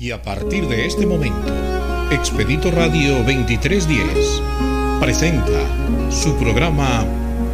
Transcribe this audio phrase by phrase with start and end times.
[0.00, 1.52] Y a partir de este momento,
[2.12, 4.42] Expedito Radio 2310
[5.00, 5.60] presenta
[6.08, 7.04] su programa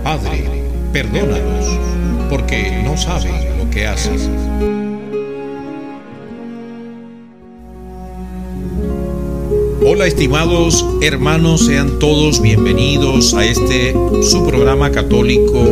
[0.02, 0.44] Padre,
[0.92, 1.78] perdónalos,
[2.28, 4.20] porque no saben lo que hacen.
[9.86, 15.64] Hola estimados hermanos, sean todos bienvenidos a este su programa católico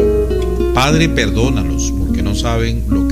[0.72, 3.11] Padre perdónalos porque no saben lo que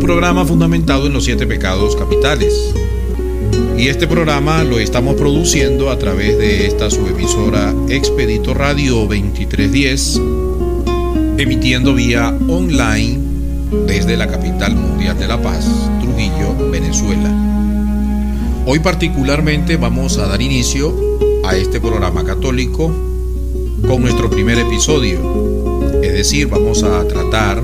[0.00, 2.74] programa fundamentado en los siete pecados capitales.
[3.78, 10.20] Y este programa lo estamos produciendo a través de esta subemisora Expedito Radio 2310,
[11.38, 13.18] emitiendo vía online
[13.86, 15.66] desde la capital mundial de la paz,
[16.00, 17.30] Trujillo, Venezuela.
[18.66, 20.94] Hoy particularmente vamos a dar inicio
[21.44, 22.92] a este programa católico
[23.86, 25.20] con nuestro primer episodio,
[26.02, 27.62] es decir, vamos a tratar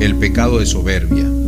[0.00, 1.39] el pecado de soberbia.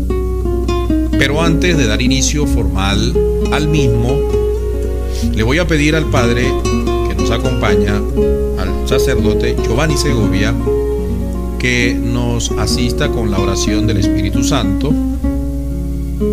[1.23, 3.17] Pero antes de dar inicio formal
[3.53, 4.19] al mismo,
[5.33, 6.53] le voy a pedir al Padre
[7.09, 8.03] que nos acompaña,
[8.59, 10.53] al sacerdote Giovanni Segovia,
[11.61, 14.93] que nos asista con la oración del Espíritu Santo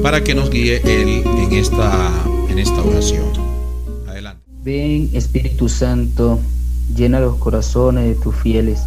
[0.01, 2.09] para que nos guíe Él en esta
[2.57, 3.29] esta oración.
[4.07, 4.41] Adelante.
[4.63, 6.39] Ven Espíritu Santo,
[6.95, 8.79] llena los corazones de tus fieles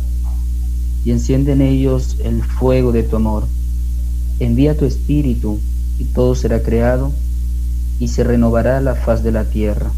[1.04, 3.44] y enciende en ellos el fuego de tu amor.
[4.40, 5.60] Envía tu Espíritu
[6.02, 7.12] y todo será creado
[8.00, 9.92] y se renovará la faz de la tierra.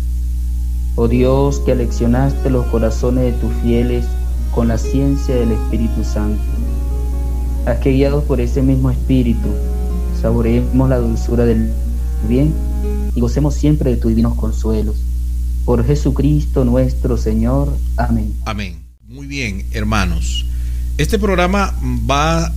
[0.97, 4.05] Oh Dios, que aleccionaste los corazones de tus fieles
[4.55, 6.43] con la ciencia del Espíritu Santo.
[7.65, 9.49] Haz que guiados por ese mismo Espíritu,
[10.21, 11.73] saboreemos la dulzura del
[12.29, 12.53] bien
[13.15, 14.97] y gocemos siempre de tus divinos consuelos.
[15.65, 17.75] Por Jesucristo nuestro Señor.
[17.97, 18.35] Amén.
[18.45, 18.77] Amén.
[19.09, 20.45] Muy bien, hermanos.
[20.99, 22.53] Este programa va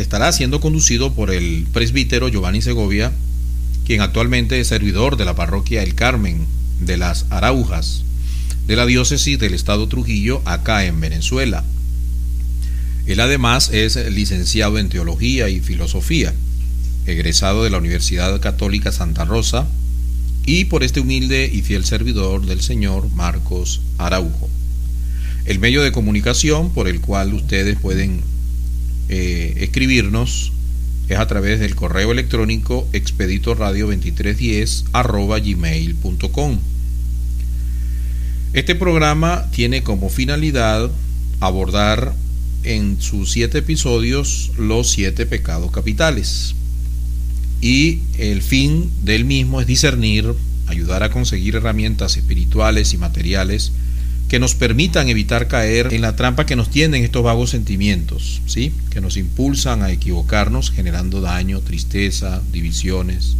[0.00, 3.12] estará siendo conducido por el presbítero Giovanni Segovia,
[3.84, 6.46] quien actualmente es servidor de la parroquia El Carmen
[6.80, 8.04] de las Araujas,
[8.66, 11.64] de la diócesis del estado Trujillo, acá en Venezuela.
[13.06, 16.32] Él además es licenciado en teología y filosofía,
[17.06, 19.66] egresado de la Universidad Católica Santa Rosa,
[20.46, 24.48] y por este humilde y fiel servidor del Señor Marcos Araujo.
[25.44, 28.22] El medio de comunicación por el cual ustedes pueden
[29.12, 30.52] eh, escribirnos
[31.08, 36.58] es a través del correo electrónico expeditorradio2310 arroba gmail.com.
[38.52, 40.92] Este programa tiene como finalidad
[41.40, 42.14] abordar
[42.62, 46.54] en sus siete episodios los siete pecados capitales
[47.60, 50.34] y el fin del mismo es discernir,
[50.68, 53.72] ayudar a conseguir herramientas espirituales y materiales
[54.30, 58.72] que nos permitan evitar caer en la trampa que nos tienen estos vagos sentimientos, ¿sí?
[58.90, 63.34] que nos impulsan a equivocarnos generando daño, tristeza, divisiones.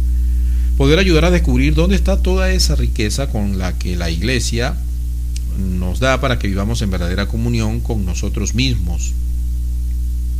[0.75, 4.75] Poder ayudar a descubrir dónde está toda esa riqueza con la que la iglesia
[5.57, 9.13] nos da para que vivamos en verdadera comunión con nosotros mismos,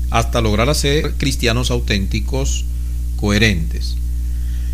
[0.10, 2.66] hasta lograr hacer cristianos auténticos,
[3.16, 3.96] coherentes.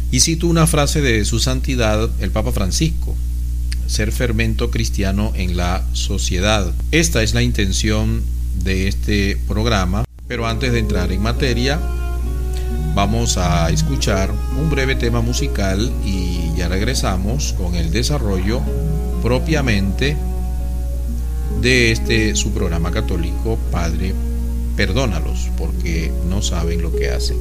[0.09, 3.15] Y cito una frase de su santidad, el Papa Francisco,
[3.87, 6.71] ser fermento cristiano en la sociedad.
[6.91, 8.21] Esta es la intención
[8.63, 11.79] de este programa, pero antes de entrar en materia,
[12.93, 18.61] vamos a escuchar un breve tema musical y ya regresamos con el desarrollo
[19.21, 20.17] propiamente
[21.61, 24.13] de este su programa católico, Padre,
[24.75, 27.37] perdónalos porque no saben lo que hacen.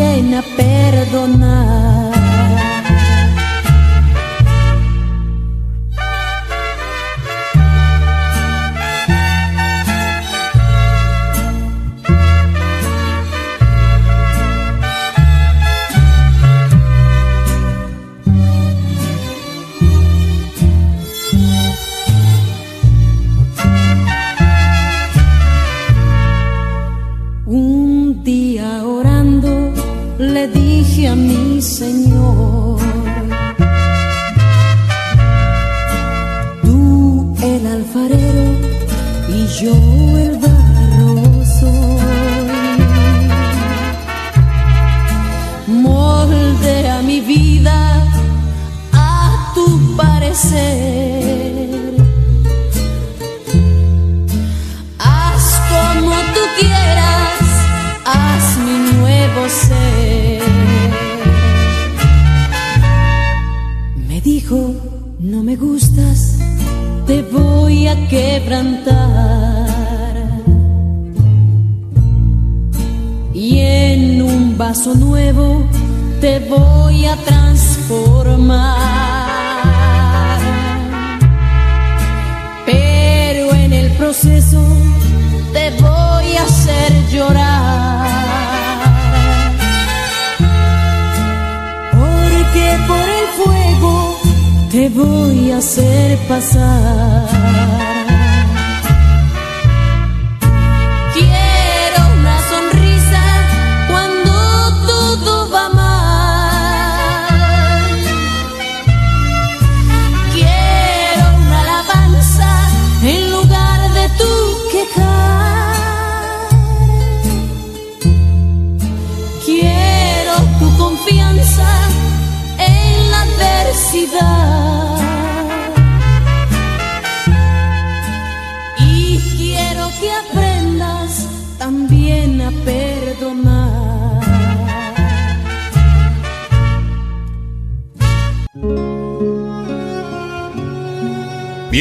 [0.00, 2.07] A perdonar.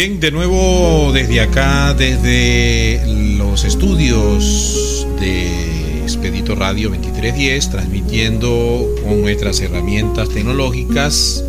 [0.08, 3.02] Bien, de nuevo desde acá, desde
[3.38, 11.44] los estudios de Expedito Radio 2310, transmitiendo con nuestras herramientas tecnológicas.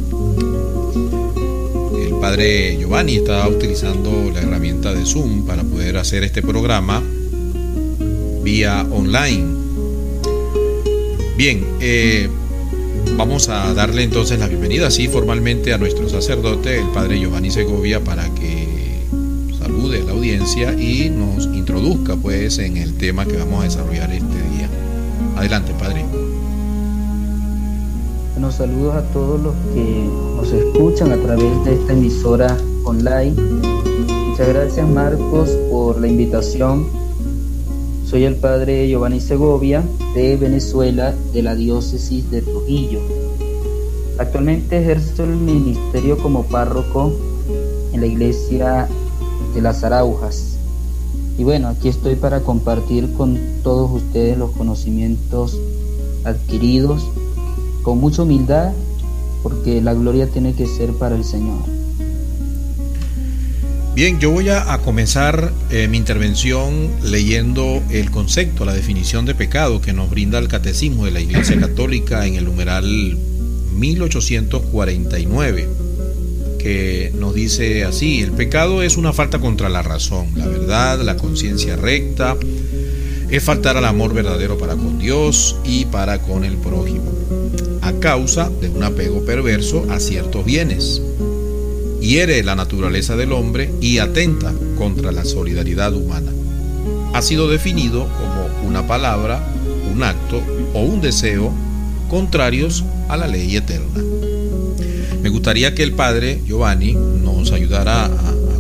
[2.03, 7.01] El padre Giovanni está utilizando la herramienta de Zoom para poder hacer este programa
[8.43, 9.47] vía online.
[11.37, 12.29] Bien, eh,
[13.17, 18.03] Vamos a darle entonces la bienvenida, así formalmente, a nuestro sacerdote, el padre Giovanni Segovia,
[18.03, 19.03] para que
[19.59, 24.11] salude a la audiencia y nos introduzca pues en el tema que vamos a desarrollar
[24.13, 24.69] este día.
[25.37, 26.05] Adelante, padre.
[28.33, 33.35] Buenos saludos a todos los que nos escuchan a través de esta emisora online.
[34.29, 37.08] Muchas gracias Marcos por la invitación.
[38.09, 39.85] Soy el padre Giovanni Segovia
[40.15, 43.01] de Venezuela de la diócesis de Trujillo.
[44.17, 47.13] Actualmente ejerzo el ministerio como párroco
[47.93, 48.89] en la iglesia
[49.55, 50.57] de las Araujas.
[51.37, 55.61] Y bueno, aquí estoy para compartir con todos ustedes los conocimientos
[56.25, 57.07] adquiridos
[57.83, 58.73] con mucha humildad,
[59.43, 61.78] porque la gloria tiene que ser para el Señor.
[63.95, 69.81] Bien, yo voy a, comenzar eh, mi intervención leyendo el concepto, la definición de pecado
[69.81, 73.19] que nos brinda el Catecismo de la Iglesia Católica en el numeral
[73.75, 75.69] 1849,
[76.59, 81.17] que nos dice así, el pecado es una falta contra la razón, la verdad, la
[81.17, 82.37] conciencia recta,
[83.31, 87.11] es faltar al amor verdadero para con Dios y para con el prójimo,
[87.83, 91.03] a causa de un apego perverso a ciertos bienes
[92.01, 96.31] hiere la naturaleza del hombre y atenta contra la solidaridad humana.
[97.15, 99.43] Ha sido definido como una palabra,
[99.93, 100.41] un acto
[100.75, 101.53] o un deseo
[102.09, 104.03] contrarios a la ley eterna.
[105.23, 108.11] Me gustaría que el padre Giovanni nos ayudara a,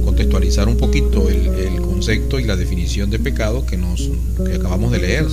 [0.05, 1.49] contextualizar un poquito el,
[1.83, 3.77] concepto y la definición de pecado que,
[4.55, 5.27] acabamos de leer,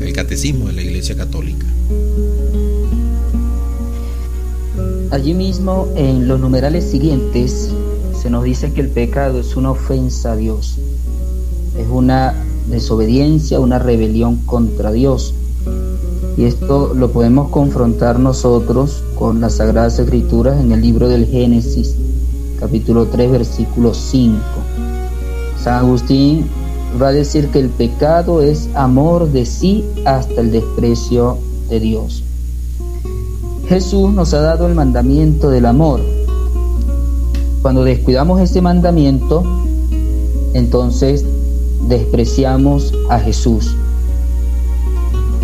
[0.00, 1.66] el catecismo de la Iglesia Católica.
[5.10, 7.70] Allí mismo, en los numerales siguientes,
[8.20, 10.76] se nos dice que el pecado es una ofensa a Dios,
[11.78, 12.34] es una
[12.68, 15.32] desobediencia, una rebelión contra Dios.
[16.36, 21.96] Y esto lo podemos confrontar nosotros con las Sagradas Escrituras en el libro del Génesis,
[22.60, 24.36] capítulo 3, versículo 5.
[25.58, 26.46] San Agustín
[27.00, 31.38] va a decir que el pecado es amor de sí hasta el desprecio
[31.70, 32.24] de Dios.
[33.68, 36.00] Jesús nos ha dado el mandamiento del amor.
[37.60, 39.42] Cuando descuidamos ese mandamiento,
[40.54, 41.22] entonces
[41.86, 43.74] despreciamos a Jesús.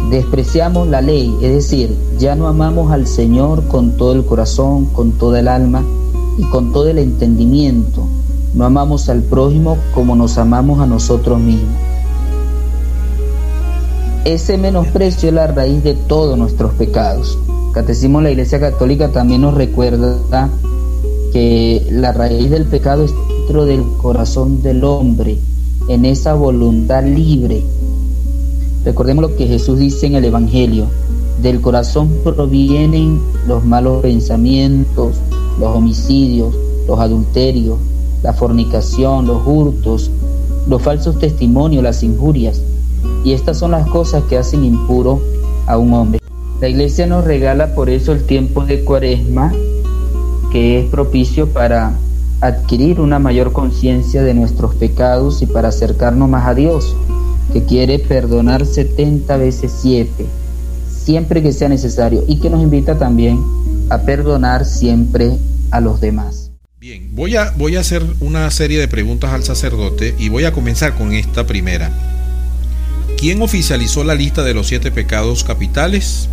[0.08, 5.12] Despreciamos la ley, es decir, ya no amamos al Señor con todo el corazón, con
[5.12, 5.84] toda el alma
[6.38, 8.06] y con todo el entendimiento.
[8.54, 11.74] No amamos al prójimo como nos amamos a nosotros mismos.
[14.24, 17.38] Ese menosprecio es la raíz de todos nuestros pecados.
[17.74, 20.48] Catecismo de la Iglesia Católica también nos recuerda
[21.32, 25.38] que la raíz del pecado es dentro del corazón del hombre,
[25.88, 27.64] en esa voluntad libre.
[28.84, 30.86] Recordemos lo que Jesús dice en el Evangelio.
[31.42, 35.16] Del corazón provienen los malos pensamientos,
[35.58, 36.54] los homicidios,
[36.86, 37.76] los adulterios,
[38.22, 40.12] la fornicación, los hurtos,
[40.68, 42.62] los falsos testimonios, las injurias.
[43.24, 45.20] Y estas son las cosas que hacen impuro
[45.66, 46.23] a un hombre.
[46.61, 49.52] La iglesia nos regala por eso el tiempo de cuaresma,
[50.52, 51.96] que es propicio para
[52.40, 56.94] adquirir una mayor conciencia de nuestros pecados y para acercarnos más a Dios,
[57.52, 60.26] que quiere perdonar 70 veces 7,
[60.88, 63.40] siempre que sea necesario, y que nos invita también
[63.90, 65.32] a perdonar siempre
[65.70, 66.50] a los demás.
[66.78, 70.52] Bien, voy a, voy a hacer una serie de preguntas al sacerdote y voy a
[70.52, 71.90] comenzar con esta primera.
[73.18, 76.28] ¿Quién oficializó la lista de los siete pecados capitales?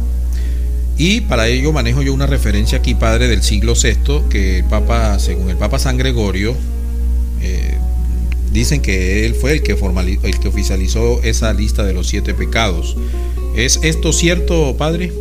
[1.04, 5.18] Y para ello manejo yo una referencia aquí, padre, del siglo VI, que el Papa,
[5.18, 6.54] según el Papa San Gregorio,
[7.42, 7.76] eh,
[8.54, 12.36] dicen que él fue el que, formalizó, el que oficializó esa lista de los siete
[12.36, 12.96] pecados.
[13.56, 15.12] ¿Es esto cierto, padre?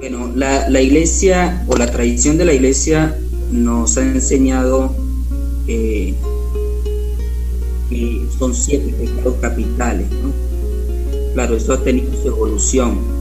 [0.00, 3.16] Bueno, la, iglesia o la tradición de la iglesia
[3.50, 4.94] nos ha enseñado
[5.66, 6.12] que
[8.38, 10.08] son siete pecados capitales.
[11.32, 13.19] Claro, eso ha tenido su evolución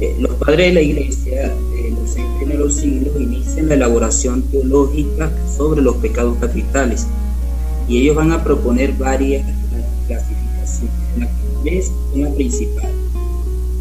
[0.00, 5.30] eh, los padres de la iglesia de los de los siglos inician la elaboración teológica
[5.56, 7.06] sobre los pecados capitales
[7.88, 9.44] y ellos van a proponer varias
[10.06, 10.92] clasificaciones.
[11.18, 11.28] La
[11.64, 12.90] es una principal.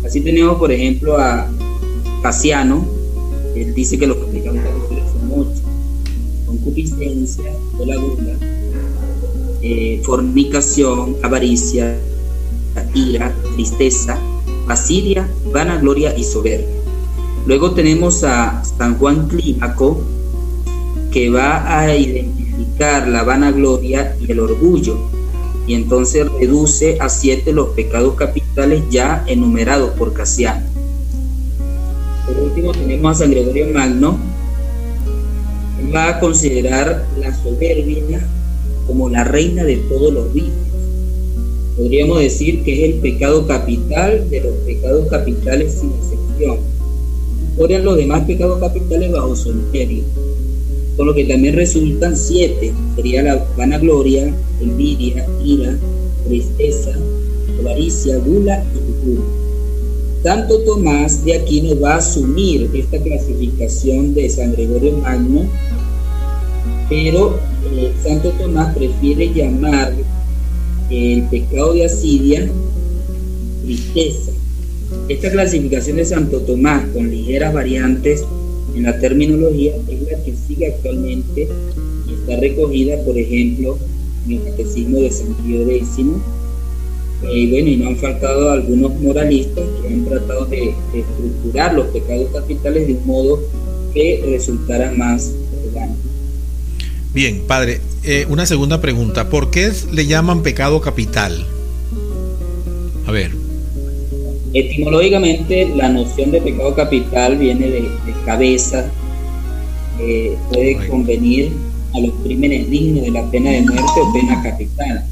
[0.05, 1.49] Así tenemos, por ejemplo, a
[2.23, 2.85] Casiano,
[3.55, 5.61] él dice que los pecados capitales son ocho:
[6.45, 7.51] concupiscencia,
[7.85, 8.33] la gula,
[9.61, 11.97] eh, fornicación, avaricia,
[12.93, 14.19] ira, tristeza,
[14.67, 16.67] asiria, vanagloria y soberbia.
[17.45, 20.01] Luego tenemos a San Juan Clímaco,
[21.11, 24.97] que va a identificar la vanagloria y el orgullo,
[25.65, 30.65] y entonces reduce a siete los pecados capitales ya enumerados por Casiano.
[32.25, 34.17] Por último tenemos a San Gregorio Magno,
[35.93, 38.19] va a considerar la soberbia
[38.85, 40.66] como la reina de todos los vicios
[41.77, 46.57] Podríamos decir que es el pecado capital de los pecados capitales sin excepción.
[47.55, 50.03] Ponen los demás pecados capitales bajo su imperio,
[50.95, 52.73] con lo que también resultan siete.
[52.95, 55.77] Sería la vanagloria, envidia, ira,
[56.27, 56.97] tristeza,
[57.59, 59.27] avaricia, gula y locura.
[60.23, 65.45] Tanto Tomás de aquí nos va a asumir esta clasificación de San Gregorio Magno,
[66.89, 67.39] pero
[67.71, 69.93] eh, Santo Tomás prefiere llamar
[70.89, 72.49] el pecado de asidia,
[73.63, 74.31] tristeza.
[75.09, 78.23] Esta clasificación de Santo Tomás con ligeras variantes
[78.75, 81.47] en la terminología es la que sigue actualmente
[82.07, 83.77] y está recogida, por ejemplo,
[84.25, 85.89] en el Catecismo de San Pío X.
[87.23, 92.29] Eh, bueno, y no han faltado algunos moralistas que han tratado de, estructurar los pecados
[92.31, 93.39] capitales de un modo
[93.93, 95.33] que resultara más
[95.65, 96.06] orgánico.
[97.17, 99.27] Bien, padre, eh, una segunda pregunta.
[99.27, 101.47] ¿Por qué le llaman pecado capital?
[103.07, 103.31] A ver.
[104.53, 107.89] Etimológicamente, la noción de pecado capital viene de,
[108.23, 108.91] cabeza.
[110.51, 111.53] puede convenir
[111.95, 115.03] a los crímenes dignos de la pena de muerte o pena capital.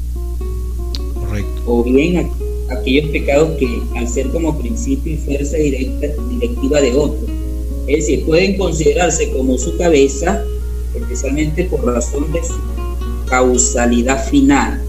[1.12, 1.62] Correcto.
[1.66, 2.30] O bien
[2.70, 7.26] aquellos pecados que al ser como principio y fuerza directa, directiva de otro,
[7.88, 10.40] es decir, pueden considerarse como su cabeza,
[10.96, 12.54] especialmente por razón de su
[13.26, 14.82] causalidad final.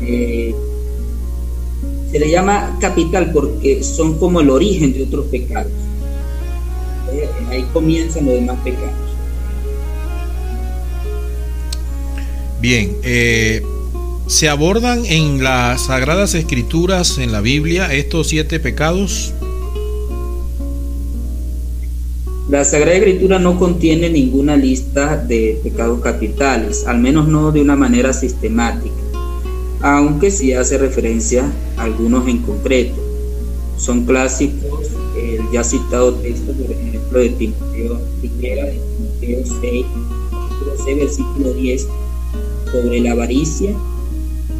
[0.00, 0.54] Eh,
[2.10, 5.72] se le llama capital porque son como el origen de otros pecados.
[7.12, 8.90] Eh, ahí comienzan los demás pecados.
[12.60, 13.62] Bien, eh,
[14.28, 19.34] ¿se abordan en las Sagradas Escrituras, en la Biblia, estos siete pecados?
[22.52, 27.76] La Sagrada Escritura no contiene ninguna lista de pecados capitales, al menos no de una
[27.76, 28.94] manera sistemática,
[29.80, 32.92] aunque sí hace referencia a algunos en concreto.
[33.78, 39.86] Son clásicos el ya citado texto, por ejemplo, de Timoteo, de Timoteo 6,
[40.30, 41.88] capítulo 6, versículo 10,
[42.70, 43.70] sobre la avaricia,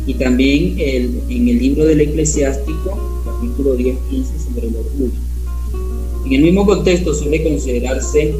[0.07, 5.32] y también el, en el libro del eclesiástico, capítulo 10, 15, sobre el orgullo.
[6.25, 8.35] En el mismo contexto suele considerarse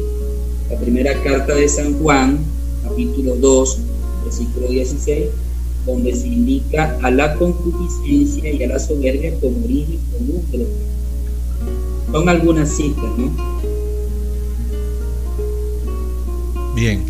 [0.69, 2.39] la primera carta de San Juan,
[2.83, 3.77] capítulo 2,
[4.23, 5.25] versículo 16,
[5.85, 10.67] donde se indica a la concupiscencia y a la soberbia como origen común de los
[12.11, 13.31] Son algunas citas, ¿no?
[16.73, 17.03] Bien.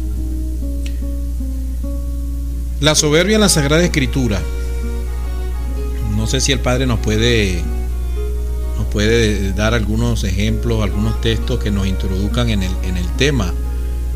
[2.81, 4.41] La soberbia en la Sagrada Escritura.
[6.17, 7.61] No sé si el Padre nos puede
[8.93, 13.51] puede dar algunos ejemplos, algunos textos que nos introduzcan en el, en el tema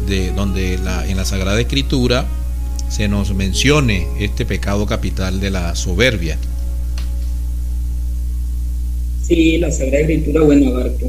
[0.07, 2.27] de donde la, en la Sagrada Escritura
[2.87, 6.37] se nos mencione este pecado capital de la soberbia.
[9.27, 11.05] Sí, la Sagrada Escritura, bueno, abarca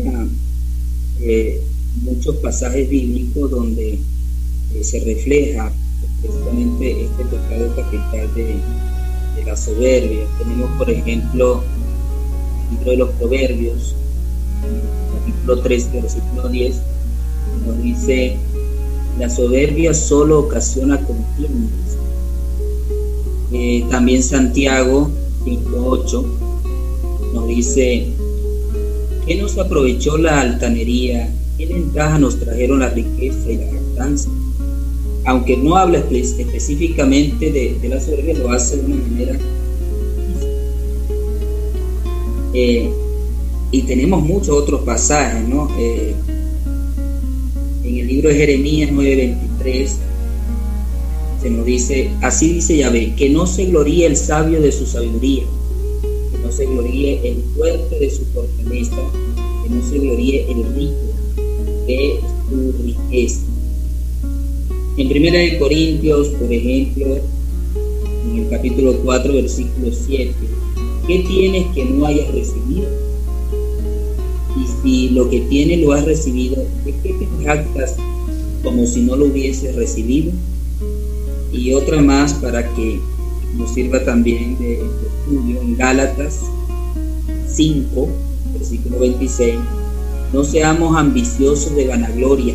[1.21, 1.61] eh,
[2.03, 3.99] muchos pasajes bíblicos donde
[4.75, 5.71] eh, se refleja
[6.23, 10.25] precisamente este pecado capital de, de la soberbia.
[10.39, 11.63] Tenemos, por ejemplo,
[12.71, 13.95] libro de los Proverbios,
[15.13, 16.77] capítulo 3, versículo 10,
[17.67, 18.37] nos dice,
[19.19, 21.97] la soberbia solo ocasiona contiendas.
[23.53, 25.11] Eh, también Santiago
[25.45, 26.25] 5.8
[27.35, 28.09] nos dice,
[29.27, 31.33] ¿qué nos aprovechó la altanería?
[31.57, 34.31] ¿Qué ventaja nos trajeron la riqueza y la jactancia?
[35.25, 39.39] Aunque no habla específicamente de, de la soberbia, lo hace de una manera
[42.55, 42.91] eh,
[43.71, 45.69] y tenemos muchos otros pasajes, ¿no?
[45.79, 46.15] Eh,
[47.85, 49.89] en el libro de Jeremías 9:23
[51.43, 55.45] se nos dice, así dice Yahvé, que no se gloríe el sabio de su sabiduría,
[56.33, 58.97] que no se gloríe el fuerte de su fortaleza,
[59.63, 60.97] que no se gloríe el rico
[61.87, 63.41] de su riqueza.
[64.97, 67.19] En 1 Corintios, por ejemplo,
[68.25, 70.35] en el capítulo 4, versículo 7,
[71.09, 72.87] ¿Qué tienes que no hayas recibido?
[74.55, 77.97] Y si lo que tienes lo has recibido, ¿de qué te jactas
[78.63, 80.33] como si no lo hubieses recibido?
[81.51, 83.01] Y otra más para que
[83.57, 86.41] nos sirva también de, estudio en Gálatas
[87.49, 88.09] 5,
[88.53, 89.55] versículo 26.
[90.35, 92.55] No seamos ambiciosos de vanagloria,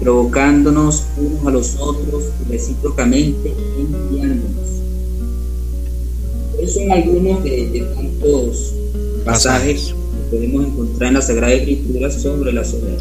[0.00, 4.79] provocándonos unos a los otros recíprocamente enviándonos
[6.66, 8.74] son algunos de, tantos
[9.24, 9.94] pasajes
[10.30, 13.00] que podemos encontrar en la Sagrada Escritura sobre la soberanía.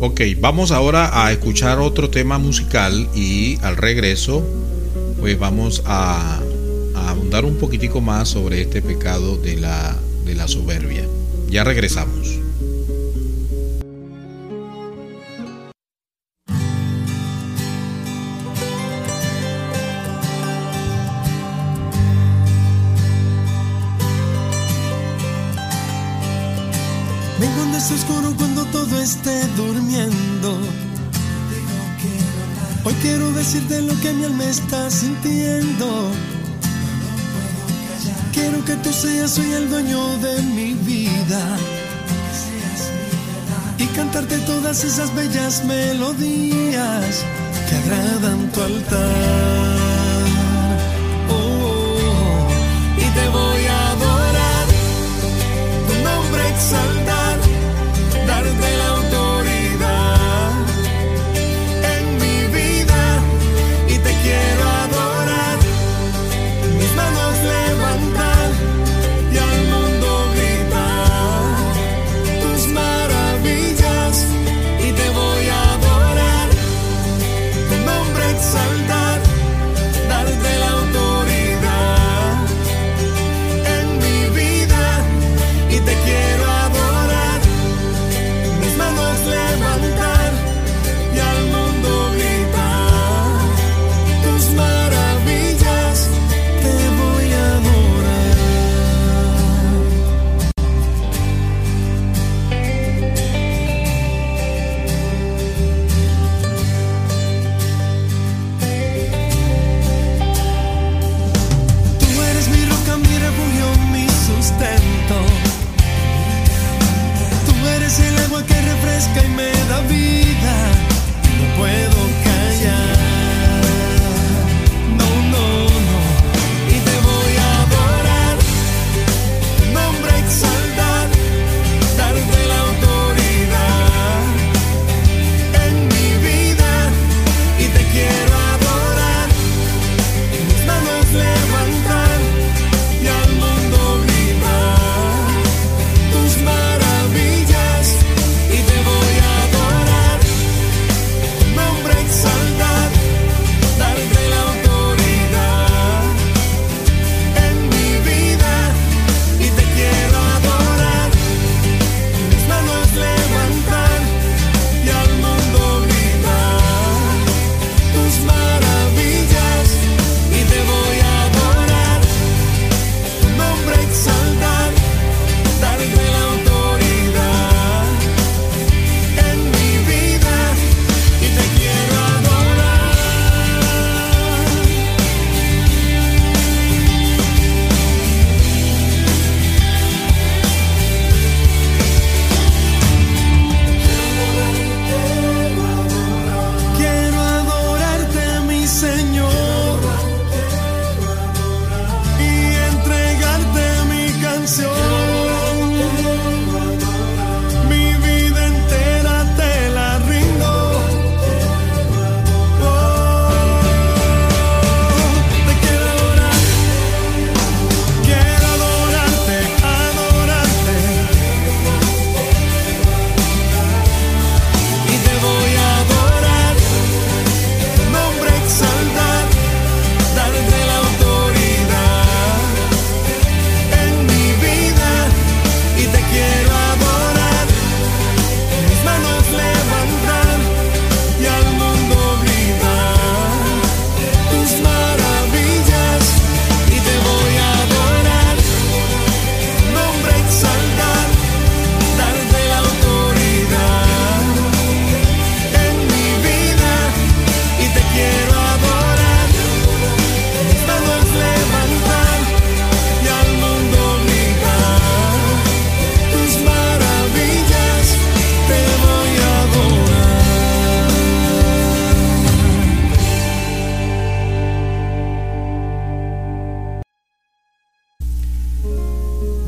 [0.00, 4.44] Ok, vamos ahora a escuchar otro tema musical y al regreso
[5.20, 6.40] pues vamos a,
[6.94, 11.06] a ahondar un poquitico más sobre este pecado de la, de la soberbia.
[11.48, 12.43] Ya regresamos.
[29.04, 30.50] Esté durmiendo.
[32.84, 36.10] Hoy quiero decirte lo que mi alma está sintiendo.
[38.32, 41.42] Quiero que tú seas hoy el dueño de mi vida.
[43.78, 47.24] Y cantarte todas esas bellas melodías
[47.68, 49.76] que agradan tu altar.
[51.30, 53.02] Oh, oh, oh.
[53.04, 54.66] y te voy a adorar,
[55.88, 57.03] tu nombre exaltar,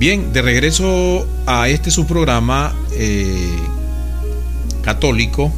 [0.06, 3.56] Bien, de regreso a este su programa eh,
[4.80, 5.52] católico,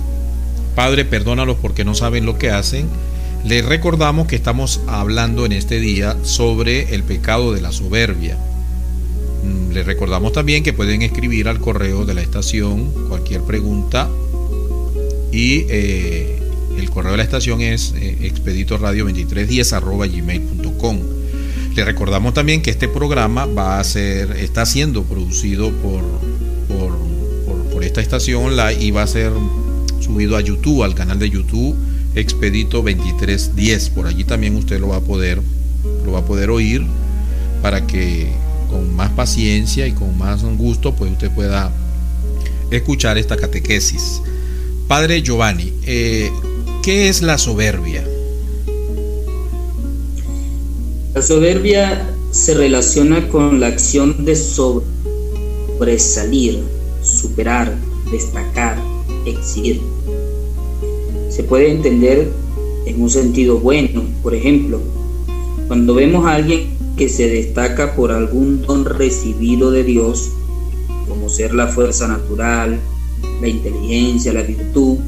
[0.74, 2.86] Padre, perdónalos porque no saben lo que hacen.
[3.44, 8.38] Les recordamos que estamos hablando en este día sobre el pecado de la soberbia.
[9.44, 14.08] Mm, les recordamos también que pueden escribir al correo de la estación cualquier pregunta
[15.30, 16.38] y eh,
[16.78, 21.17] el correo de la estación es eh, expeditorradio2310 gmail.com.
[21.78, 26.02] Les recordamos también que este programa va a ser, está siendo producido por,
[26.66, 26.98] por,
[27.72, 29.30] por esta estación y va a ser
[30.00, 31.76] subido a YouTube, al canal de YouTube
[32.16, 33.90] Expedito 2310.
[33.90, 35.40] Por allí también usted lo va a poder,
[36.04, 36.84] lo va a poder oír
[37.62, 38.26] para que
[38.68, 41.70] con más paciencia y con más gusto pues usted pueda
[42.72, 44.20] escuchar esta catequesis.
[44.88, 46.28] Padre Giovanni, eh,
[46.82, 48.04] ¿qué es la soberbia?
[51.18, 55.90] La soberbia se relaciona con la acción de sobresalir,
[57.02, 57.74] superar,
[58.12, 58.78] destacar,
[59.26, 59.80] exigir
[61.28, 62.30] se puede entender
[62.86, 64.04] en un sentido bueno.
[64.22, 64.80] Por ejemplo,
[65.66, 70.30] cuando vemos a alguien que se destaca por algún don recibido de Dios,
[71.08, 72.78] como ser la fuerza natural,
[73.40, 74.98] la inteligencia, la virtud,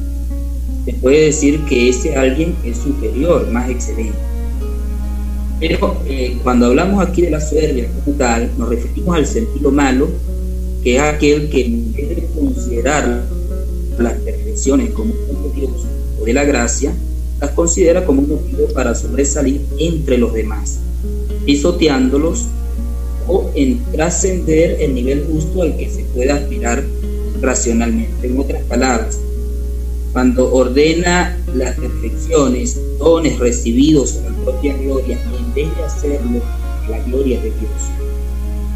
[0.83, 4.30] se puede decir que ese alguien es superior, más excelente.
[5.61, 10.09] Pero eh, cuando hablamos aquí de la soberbia como tal, nos referimos al sentido malo,
[10.83, 13.23] que es aquel que en vez de considerar
[13.99, 15.85] las perfecciones como un Dios,
[16.25, 16.93] de la gracia,
[17.39, 20.79] las considera como un motivo para sobresalir entre los demás,
[21.45, 22.45] pisoteándolos
[23.27, 26.83] o en trascender el nivel justo al que se puede aspirar
[27.39, 28.27] racionalmente.
[28.27, 29.19] En otras palabras,
[30.11, 36.41] cuando ordena las perfecciones, dones recibidos a la propia gloria, en vez de hacerlo
[36.85, 37.71] a la gloria de Dios.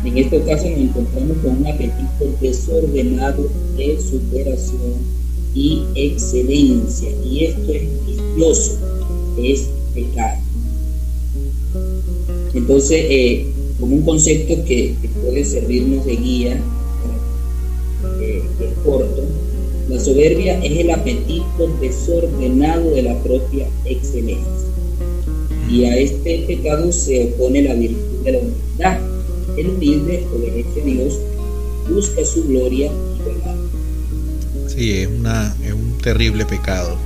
[0.03, 4.93] En este caso nos encontramos con un apetito desordenado de superación
[5.53, 7.09] y excelencia.
[7.23, 8.77] Y esto es vicioso,
[9.41, 10.41] es pecado.
[12.53, 13.47] Entonces, eh,
[13.79, 16.61] como un concepto que, puede servirnos de guía,
[18.21, 19.23] eh, es corto,
[19.95, 24.45] la soberbia es el apetito desordenado de la propia excelencia.
[25.69, 28.99] Y a este pecado se opone la virtud de la humildad.
[29.57, 31.19] El humilde obedece a Dios,
[31.89, 33.55] busca su gloria y verdad.
[34.67, 36.97] Sí, es, una, es un terrible pecado.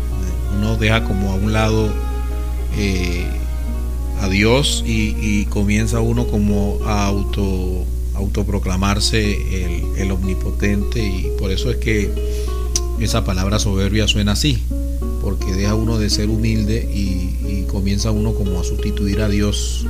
[0.57, 1.89] Uno deja como a un lado
[2.75, 3.23] eh,
[4.19, 11.71] a Dios y, comienza uno como a auto autoproclamarse el, el, omnipotente y por eso
[11.71, 12.11] es que
[13.05, 14.63] esa palabra soberbia suena así,
[15.21, 19.85] porque deja uno de ser humilde y, y comienza uno como a sustituir a Dios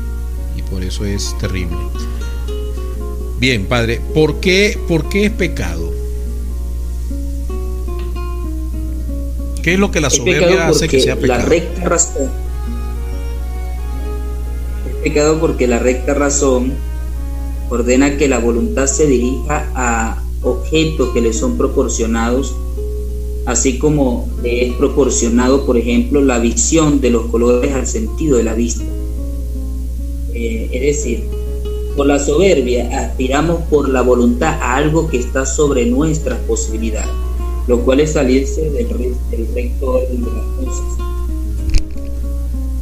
[0.56, 1.78] y por eso es terrible.
[3.40, 5.94] Bien, Padre, ¿por qué, por qué es pecado?
[9.64, 11.40] ¿Qué es lo que la soberbia hace que sea pecado?
[11.40, 12.30] La recta razón.
[14.88, 16.74] Es pecado porque la recta razón
[17.70, 22.56] ordena que la voluntad se dirija a objetos que le son proporcionados,
[23.50, 28.44] así como le es proporcionado, por ejemplo, la visión de los colores al sentido de
[28.44, 28.84] la vista.
[30.34, 31.24] Eh, es decir,
[31.96, 37.10] por la soberbia aspiramos por la voluntad a algo que está sobre nuestras posibilidades
[37.70, 38.90] lo cual es salirse del,
[39.54, 40.98] recto orden de las cosas.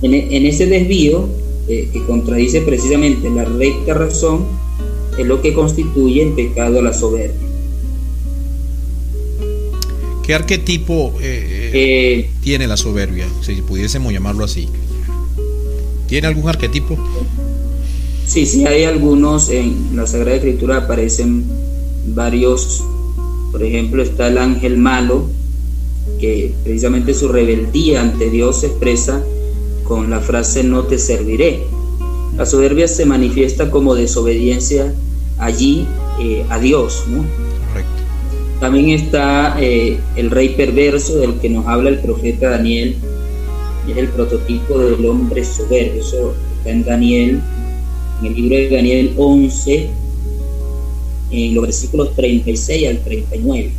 [0.01, 1.27] En, ese desvío,
[1.67, 4.45] eh, que contradice precisamente la recta razón,
[5.17, 7.46] es lo que constituye el pecado a la soberbia.
[10.27, 14.67] ¿Qué arquetipo eh, eh, tiene la soberbia, si pudiésemos llamarlo así?
[16.07, 16.97] ¿Tiene algún arquetipo?
[18.27, 19.49] Sí, sí, hay algunos.
[19.49, 21.45] En la Sagrada Escritura aparecen
[22.07, 22.83] varios
[23.51, 25.25] por ejemplo, está el ángel malo,
[26.19, 29.23] que precisamente su rebeldía ante Dios se expresa
[29.83, 31.63] con la frase no te serviré.
[32.37, 34.93] La soberbia se manifiesta como desobediencia
[35.37, 35.87] allí
[36.21, 37.05] eh, a Dios.
[37.07, 37.23] ¿no?
[38.59, 42.95] También está eh, el rey perverso del que nos habla el profeta Daniel,
[43.87, 46.01] es el prototipo del hombre soberbio.
[46.01, 47.41] Eso está en Daniel,
[48.21, 49.89] en el libro de Daniel 11,
[51.31, 53.71] en los versículos 36 al 39.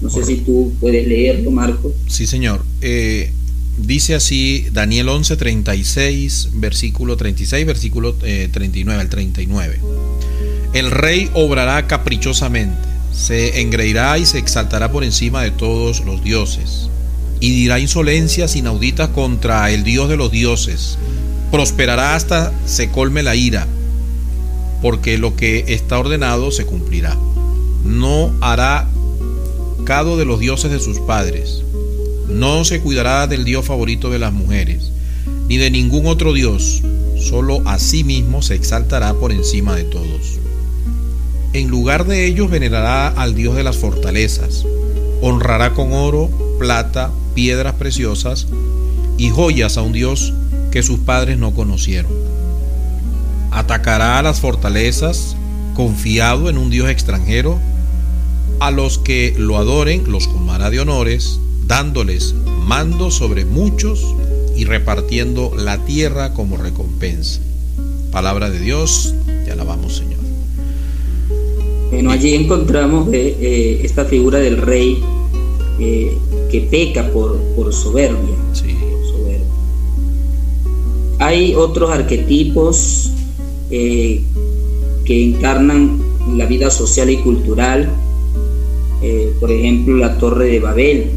[0.00, 1.92] No sé si tú puedes leerlo, Marco.
[2.08, 2.64] Sí, señor.
[2.80, 3.30] Eh,
[3.78, 9.78] dice así Daniel 11, 36, versículo 36, versículo 39 eh, al 39.
[10.72, 12.80] El rey obrará caprichosamente,
[13.12, 16.88] se engreirá y se exaltará por encima de todos los dioses,
[17.40, 20.98] y dirá insolencias inauditas contra el Dios de los dioses.
[21.50, 23.66] Prosperará hasta se colme la ira
[24.82, 27.16] porque lo que está ordenado se cumplirá.
[27.84, 28.88] No hará
[29.84, 31.62] cado de los dioses de sus padres,
[32.28, 34.90] no se cuidará del dios favorito de las mujeres,
[35.48, 36.82] ni de ningún otro dios,
[37.16, 40.38] solo a sí mismo se exaltará por encima de todos.
[41.54, 44.64] En lugar de ellos venerará al dios de las fortalezas,
[45.20, 48.46] honrará con oro, plata, piedras preciosas
[49.18, 50.32] y joyas a un dios
[50.70, 52.10] que sus padres no conocieron.
[53.50, 55.36] Atacará a las fortalezas,
[55.74, 57.58] confiado en un dios extranjero,
[58.58, 62.34] a los que lo adoren los colmará de honores, dándoles
[62.66, 64.14] mando sobre muchos
[64.56, 67.40] y repartiendo la tierra como recompensa.
[68.10, 70.21] Palabra de Dios, te alabamos Señor.
[71.92, 74.98] Bueno, allí encontramos eh, eh, esta figura del rey
[75.78, 76.16] eh,
[76.50, 77.38] que peca por,
[77.70, 78.34] soberbia,
[81.18, 83.10] Hay otros arquetipos
[83.68, 84.24] que
[85.06, 86.00] encarnan
[86.34, 87.90] la vida social y cultural,
[89.38, 91.10] por ejemplo la Torre de Babel,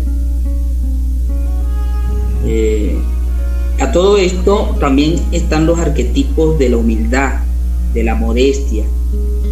[3.80, 7.44] a todo esto también están los arquetipos de la humildad,
[7.94, 8.84] de la modestia,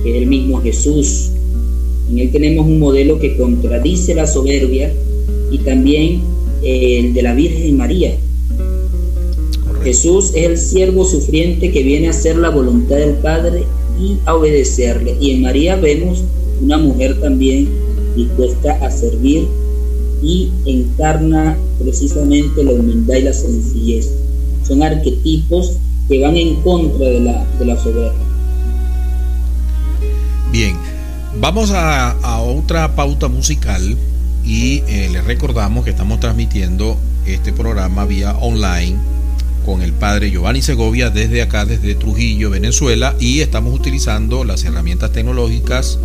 [0.04, 1.32] que es el mismo Jesús.
[2.10, 4.94] En él tenemos un modelo que contradice la soberbia
[5.52, 6.22] y también
[6.64, 8.16] eh, el de la Virgen María.
[9.84, 13.64] Jesús es el siervo sufriente que viene a hacer la voluntad del Padre
[14.00, 15.16] y a obedecerle.
[15.20, 16.24] Y en María vemos
[16.62, 17.68] una mujer también
[18.16, 19.48] dispuesta a servir
[20.22, 24.10] y encarna precisamente la humildad y la sencillez.
[24.66, 25.74] Son arquetipos
[26.08, 28.33] que van en contra de la, de la soberbia.
[30.54, 30.78] Bien,
[31.40, 33.98] vamos a, otra pauta musical
[34.46, 38.96] y eh, les recordamos que estamos transmitiendo este programa vía online
[39.66, 45.12] con el padre Giovanni Segovia desde acá, desde Trujillo, Venezuela, y estamos utilizando las herramientas
[45.12, 45.98] tecnológicas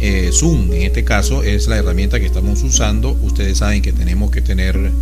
[0.00, 3.18] eh, Zoom, en este caso, es la herramienta que estamos usando.
[3.22, 4.92] Ustedes saben que tenemos que tener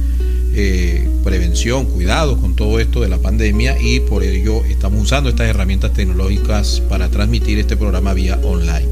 [0.56, 5.48] eh, prevención, cuidado con todo esto de la pandemia y por ello estamos usando estas
[5.48, 8.88] herramientas tecnológicas para transmitir este programa vía online.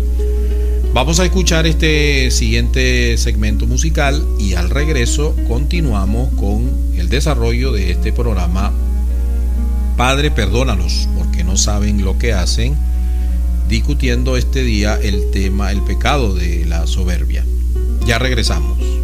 [0.92, 7.90] Vamos a escuchar este siguiente segmento musical y al regreso continuamos con el desarrollo de
[7.90, 8.72] este programa
[9.96, 12.76] Padre, perdónalos porque no saben lo que hacen
[13.68, 17.44] discutiendo este día el tema, el pecado de la soberbia.
[18.04, 19.03] Ya regresamos.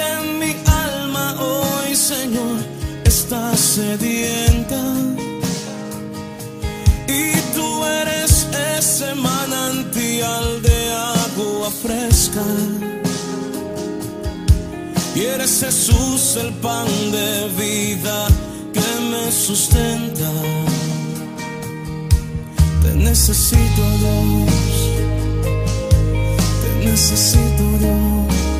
[0.00, 2.58] Porque mi alma hoy, Señor,
[3.04, 4.82] está sedienta.
[7.06, 8.46] Y tú eres
[8.78, 12.42] ese manantial de agua fresca.
[15.14, 18.28] Y eres Jesús el pan de vida
[18.72, 20.30] que me sustenta.
[22.82, 24.74] Te necesito Dios,
[26.62, 28.59] te necesito Dios,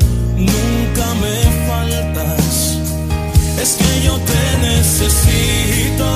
[3.61, 6.09] Es que yo te necesito,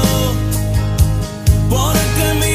[1.69, 2.54] porque mi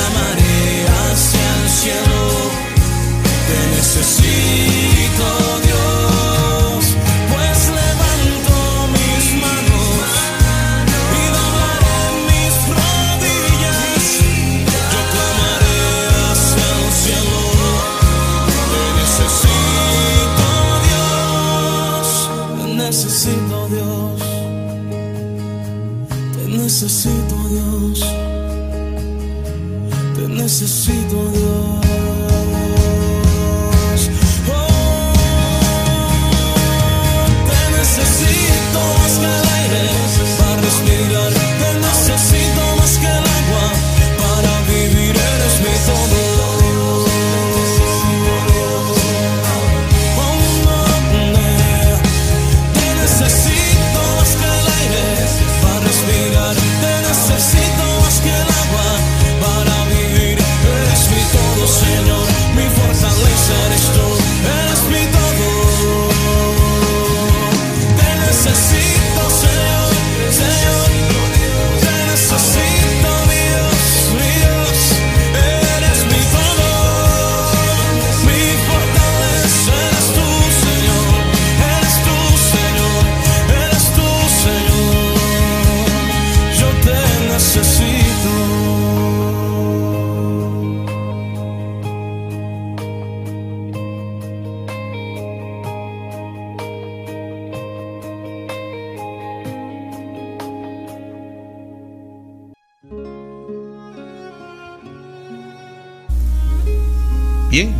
[0.00, 2.50] yo clamaré hacia el cielo,
[3.46, 4.79] te necesito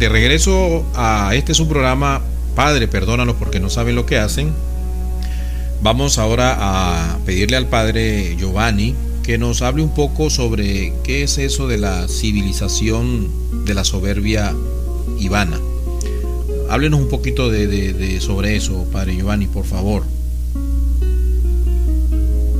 [0.00, 2.22] de regreso a este su programa,
[2.56, 4.50] Padre, perdónanos porque no saben lo que hacen.
[5.82, 11.36] Vamos ahora a pedirle al Padre Giovanni que nos hable un poco sobre qué es
[11.36, 13.28] eso de la civilización
[13.66, 14.54] de la soberbia
[15.18, 15.60] ivana.
[16.70, 20.04] Háblenos un poquito de, sobre eso, Padre Giovanni, por favor.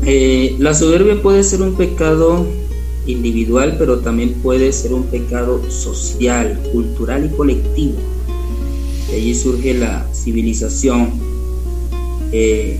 [0.05, 2.47] Eh, la soberbia puede ser un pecado
[3.07, 7.95] individual, pero también puede ser un pecado social, cultural y colectivo.
[9.11, 11.11] De allí surge la civilización,
[12.33, 12.79] eh,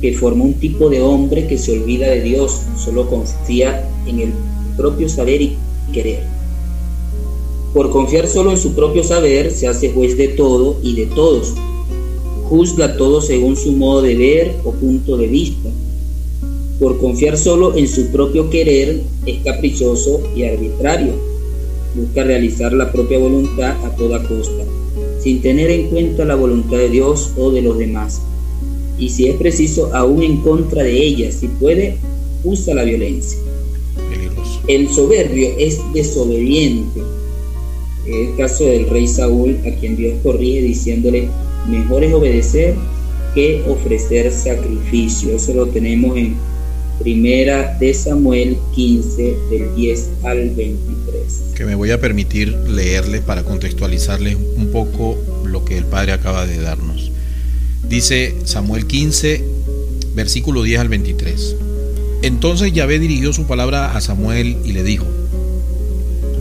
[0.00, 4.32] que forma un tipo de hombre que se olvida de Dios, solo confía en el
[4.76, 5.56] propio saber y
[5.92, 6.24] querer.
[7.72, 11.54] Por confiar solo en su propio saber, se hace juez de todo y de todos.
[12.44, 15.68] Juzga todo según su modo de ver o punto de vista.
[16.78, 21.12] Por confiar solo en su propio querer, es caprichoso y arbitrario.
[21.94, 24.62] Busca realizar la propia voluntad a toda costa,
[25.22, 28.20] sin tener en cuenta la voluntad de Dios o de los demás.
[28.98, 31.96] Y si es preciso, aún en contra de ella, si puede,
[32.44, 33.38] usa la violencia.
[34.10, 34.60] Peligroso.
[34.68, 37.00] El soberbio es desobediente.
[38.06, 41.28] Es el caso del rey Saúl, a quien Dios corrige diciéndole,
[41.68, 42.74] mejor es obedecer
[43.34, 45.34] que ofrecer sacrificio.
[45.34, 46.36] Eso lo tenemos en
[46.98, 51.52] Primera de Samuel 15, del 10 al 23.
[51.54, 56.46] que me voy a permitir leerles para contextualizarles un poco lo que el Padre acaba
[56.46, 57.12] de darnos.
[57.88, 59.44] Dice Samuel 15,
[60.14, 61.56] versículo 10 al 23.
[62.22, 65.06] Entonces Yahvé dirigió su palabra a Samuel y le dijo,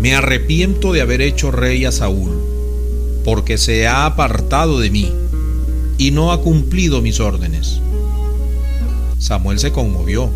[0.01, 2.31] Me arrepiento de haber hecho rey a Saúl,
[3.23, 5.11] porque se ha apartado de mí
[5.97, 7.79] y no ha cumplido mis órdenes.
[9.19, 10.29] Samuel se conmovió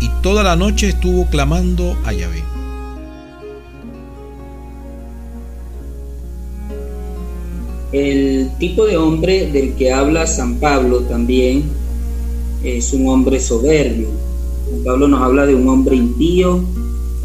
[0.00, 2.42] y toda la noche estuvo clamando a Yahvé.
[7.92, 11.64] El tipo de hombre del que habla San Pablo también
[12.62, 14.08] es un hombre soberbio.
[14.70, 16.60] San Pablo nos habla de un hombre impío,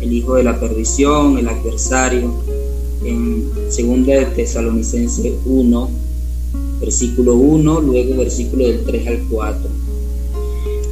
[0.02, 2.34] el hijo de la perdición, el adversario.
[3.04, 5.90] En segunda de Tesalonicenses 1,
[6.82, 9.85] versículo 1, luego versículo del 3 al 4.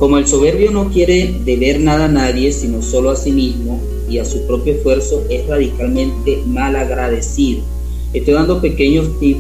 [0.04, 3.80] Como el soberbio no quiere deber nada a nadie, sino solo a sí mismo
[4.10, 7.62] y a su propio esfuerzo, es radicalmente mal agradecido.
[8.12, 9.40] Estoy dando pequeños tips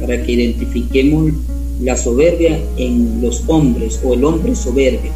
[0.00, 1.32] para que identifiquemos
[1.80, 5.10] la soberbia en los hombres o el hombre soberbio.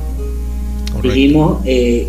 [0.93, 1.09] Correcto.
[1.09, 2.09] Dijimos eh,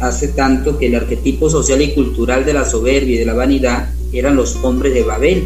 [0.00, 3.90] hace tanto que el arquetipo social y cultural de la soberbia y de la vanidad
[4.14, 5.42] eran los hombres de Babel,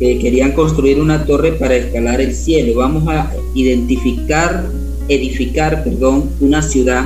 [0.00, 2.78] que querían construir una torre para escalar el cielo.
[2.78, 4.66] Vamos a identificar,
[5.08, 7.04] edificar, perdón, una ciudad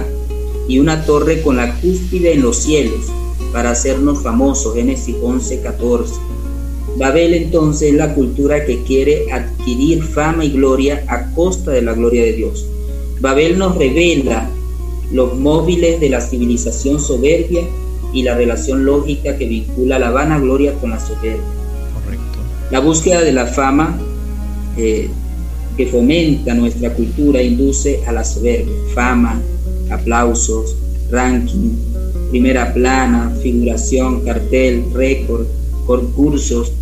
[0.68, 3.06] y una torre con la cúspide en los cielos
[3.52, 4.76] para hacernos famosos.
[4.76, 6.14] Génesis 11, 14.
[6.96, 11.94] Babel entonces es la cultura que quiere adquirir fama y gloria a costa de la
[11.94, 12.64] gloria de Dios.
[13.20, 14.48] Babel nos revela
[15.10, 17.62] los móviles de la civilización soberbia
[18.12, 21.53] y la relación lógica que vincula la vanagloria con la soberbia.
[22.74, 23.96] La búsqueda de la fama
[24.76, 25.08] eh,
[25.76, 29.40] que fomenta nuestra cultura induce a la soberbia, fama,
[29.90, 30.74] aplausos,
[31.08, 31.70] ranking,
[32.32, 35.46] primera plana, figuración, cartel, récord,
[35.86, 36.72] concursos.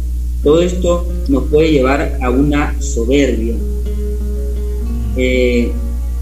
[0.43, 3.53] Todo esto nos puede llevar a una soberbia.
[5.19, 5.73] Eh,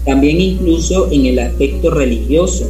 [0.03, 2.69] también incluso en el aspecto religioso.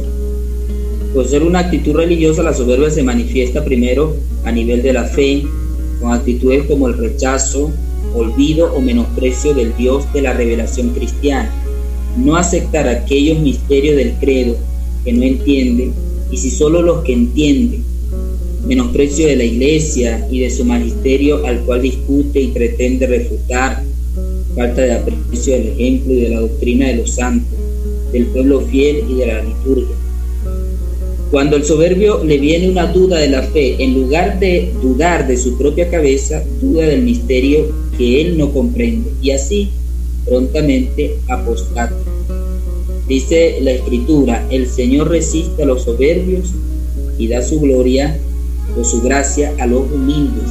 [1.12, 5.42] Por ser una actitud religiosa, la soberbia se manifiesta primero a nivel de la fe,
[6.02, 7.70] con actitudes como el rechazo,
[8.14, 11.50] olvido o menosprecio del Dios de la revelación cristiana.
[12.18, 14.56] No aceptar aquellos misterios del credo
[15.04, 15.94] que no entienden,
[16.30, 17.84] y si solo los que entienden,
[18.66, 23.82] menosprecio de la iglesia y de su magisterio al cual discute y pretende refutar,
[24.54, 27.58] falta de aprecio del ejemplo y de la doctrina de los santos,
[28.12, 30.01] del pueblo fiel y de la liturgia.
[31.32, 35.38] Cuando el soberbio le viene una duda de la fe, en lugar de dudar de
[35.38, 39.70] su propia cabeza, duda del misterio que él no comprende y así
[40.26, 41.96] prontamente apostata.
[43.08, 46.50] Dice la escritura, el Señor resiste a los soberbios
[47.16, 48.14] y da su gloria
[48.78, 50.50] o su gracia a los humildes.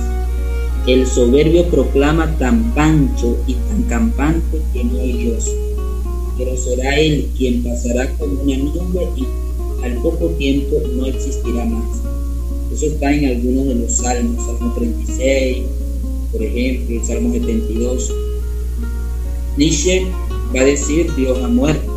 [0.88, 5.46] El soberbio proclama tan pancho y tan campante que no hay Dios,
[6.40, 9.26] pero será Él quien pasará como una nube y
[9.84, 12.02] al poco tiempo no existirá más.
[12.74, 15.64] Eso está en algunos de los salmos, Salmo 36,
[16.32, 18.14] por ejemplo, Salmo 72.
[19.58, 20.06] Nietzsche
[20.56, 21.92] va a decir Dios ha muerto.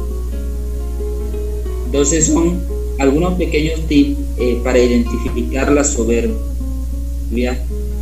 [1.86, 2.60] Entonces son
[2.98, 6.34] algunos pequeños tips eh, para identificar la soberbia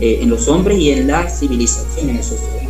[0.00, 2.61] eh, en los hombres y en la civilización, en la sociedad.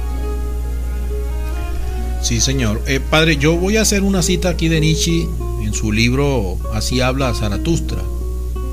[2.23, 2.81] Sí, señor.
[2.87, 5.27] Eh, padre, yo voy a hacer una cita aquí de Nietzsche
[5.63, 8.01] en su libro Así habla Zaratustra,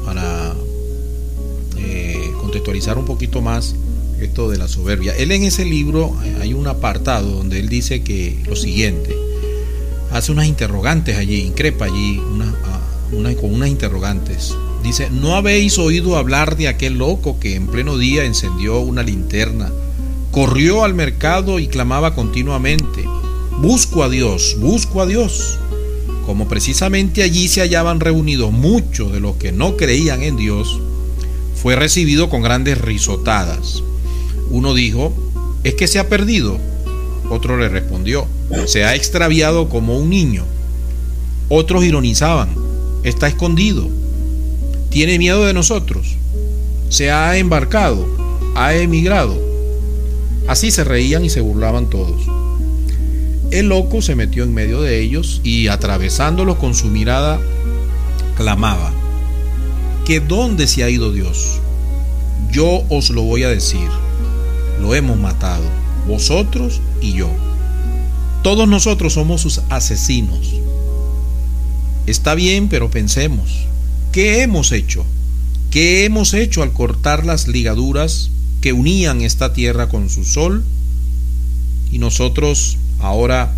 [0.05, 0.53] para
[1.77, 3.75] eh, contextualizar un poquito más
[4.21, 5.15] esto de la soberbia.
[5.17, 9.15] Él en ese libro eh, hay un apartado donde él dice que lo siguiente,
[10.11, 12.53] hace unas interrogantes allí, increpa allí una,
[13.11, 14.55] una, con unas interrogantes.
[14.83, 19.71] Dice, ¿no habéis oído hablar de aquel loco que en pleno día encendió una linterna,
[20.31, 23.03] corrió al mercado y clamaba continuamente,
[23.61, 25.59] busco a Dios, busco a Dios?
[26.25, 30.79] Como precisamente allí se hallaban reunidos muchos de los que no creían en Dios,
[31.55, 33.83] fue recibido con grandes risotadas.
[34.49, 35.13] Uno dijo,
[35.63, 36.57] es que se ha perdido.
[37.29, 38.25] Otro le respondió,
[38.65, 40.45] se ha extraviado como un niño.
[41.49, 42.49] Otros ironizaban,
[43.03, 43.89] está escondido.
[44.89, 46.15] Tiene miedo de nosotros.
[46.89, 48.07] Se ha embarcado,
[48.55, 49.37] ha emigrado.
[50.47, 52.38] Así se reían y se burlaban todos.
[53.51, 57.39] El loco se metió en medio de ellos y atravesándolos con su mirada,
[58.37, 58.91] clamaba,
[60.05, 61.59] ¿que dónde se ha ido Dios?
[62.51, 63.89] Yo os lo voy a decir,
[64.79, 65.63] lo hemos matado,
[66.07, 67.29] vosotros y yo.
[68.43, 70.53] Todos nosotros somos sus asesinos.
[72.05, 73.65] Está bien, pero pensemos,
[74.11, 75.05] ¿qué hemos hecho?
[75.71, 78.29] ¿Qué hemos hecho al cortar las ligaduras
[78.61, 80.63] que unían esta tierra con su sol?
[81.91, 83.51] Y nosotros ahora,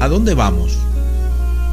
[0.00, 0.72] ¿a dónde vamos?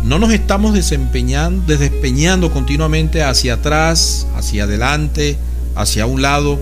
[0.04, 5.38] No nos estamos desempeñando, despeñando continuamente hacia atrás, hacia adelante,
[5.76, 6.60] hacia un lado,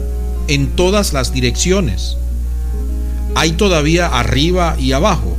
[0.47, 2.17] en todas las direcciones.
[3.35, 5.35] Hay todavía arriba y abajo.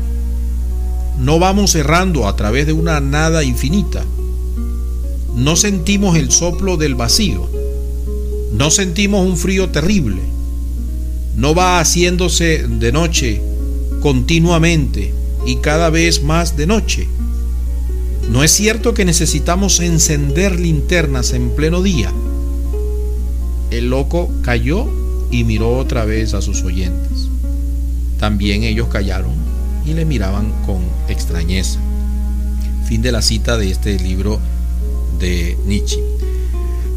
[1.19, 4.05] No vamos errando a través de una nada infinita.
[5.35, 7.49] No sentimos el soplo del vacío.
[8.53, 10.21] No sentimos un frío terrible.
[11.37, 13.54] No va haciéndose de noche
[14.05, 15.15] continuamente
[15.47, 17.09] y cada vez más de noche.
[18.29, 22.13] No es cierto que necesitamos encender linternas en pleno día.
[23.71, 24.87] El loco cayó
[25.31, 27.31] y miró otra vez a sus oyentes.
[28.21, 29.33] También ellos callaron
[29.87, 31.81] y le miraban con extrañeza.
[32.87, 34.39] Fin de la cita de este libro
[35.19, 35.99] de Nietzsche.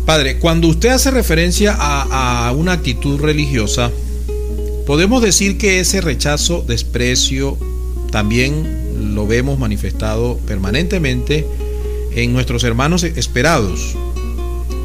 [0.06, 3.94] Padre, cuando usted hace referencia a, a una actitud religiosa,
[4.88, 7.58] podemos decir que ese rechazo, desprecio,
[8.10, 11.46] también lo vemos manifestado permanentemente
[12.16, 13.96] en nuestros hermanos esperados,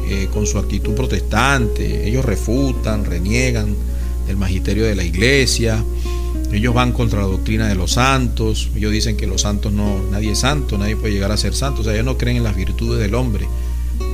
[0.09, 2.05] eh, con su actitud protestante.
[2.05, 3.73] Ellos refutan, reniegan
[4.27, 5.81] el magisterio de la iglesia,
[6.51, 10.33] ellos van contra la doctrina de los santos, ellos dicen que los santos no, nadie
[10.33, 12.57] es santo, nadie puede llegar a ser santo, o sea, ellos no creen en las
[12.57, 13.47] virtudes del hombre,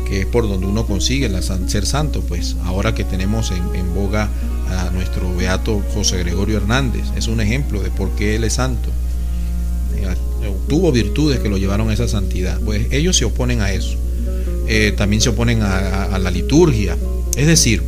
[0.07, 4.29] que es por donde uno consigue ser santo, pues ahora que tenemos en, en boga
[4.69, 8.89] a nuestro beato José Gregorio Hernández, es un ejemplo de por qué él es santo.
[10.67, 12.59] tuvo virtudes que lo llevaron a esa santidad.
[12.61, 13.97] Pues ellos se oponen a eso.
[14.97, 16.95] también se oponen a, la liturgia.
[17.35, 17.81] Es decir,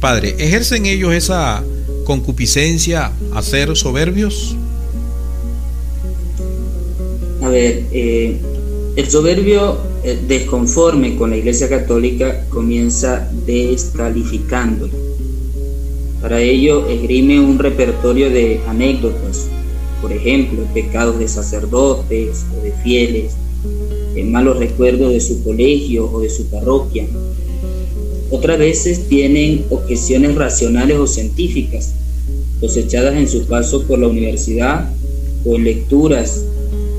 [0.00, 1.62] Padre, ¿ejercen ellos esa
[2.04, 4.56] concupiscencia a ser soberbios?
[7.42, 8.40] A ver, eh,
[8.96, 14.92] el soberbio eh, desconforme con la Iglesia Católica comienza descalificándola.
[16.20, 19.48] Para ello esgrime un repertorio de anécdotas,
[20.00, 23.34] por ejemplo, pecados de sacerdotes o de fieles,
[24.24, 27.06] malos recuerdos de su colegio o de su parroquia.
[28.30, 31.92] Otras veces tienen objeciones racionales o científicas,
[32.60, 34.90] cosechadas en su paso por la universidad
[35.44, 36.44] o en lecturas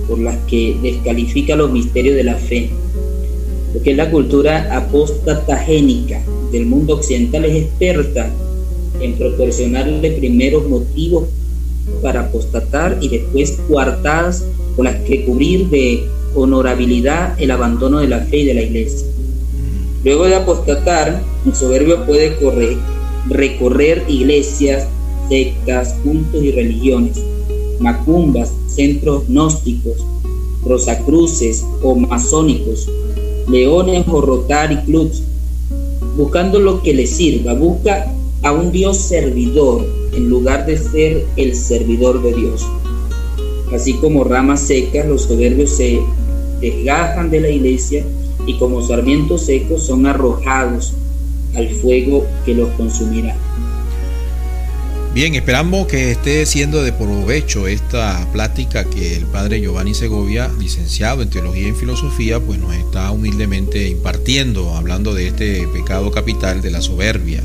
[0.07, 2.69] por las que descalifica los misterios de la fe.
[3.73, 8.29] Porque la cultura apostatagénica del mundo occidental es experta
[9.01, 11.25] en proporcionarle primeros motivos
[12.01, 14.43] para apostatar y después coartadas
[14.75, 19.07] con las que cubrir de honorabilidad el abandono de la fe y de la iglesia.
[20.03, 22.77] Luego de apostatar, el soberbio puede correr,
[23.29, 24.87] recorrer iglesias,
[25.27, 27.17] sectas, cultos y religiones,
[27.79, 30.05] macumbas, centros gnósticos,
[30.63, 32.87] rosacruces o masónicos,
[33.47, 35.23] leones o rotary clubs,
[36.15, 38.11] buscando lo que le sirva, busca
[38.43, 42.65] a un Dios servidor en lugar de ser el servidor de Dios.
[43.73, 45.99] Así como ramas secas, los soberbios se
[46.61, 48.03] desgajan de la iglesia
[48.45, 50.93] y como sarmientos secos son arrojados
[51.55, 53.35] al fuego que los consumirá.
[55.17, 61.23] Bien, esperamos que esté siendo de provecho esta plática que el padre Giovanni Segovia, licenciado
[61.23, 66.69] en Teología y Filosofía, pues nos está humildemente impartiendo, hablando de este pecado capital de
[66.69, 67.41] la soberbia.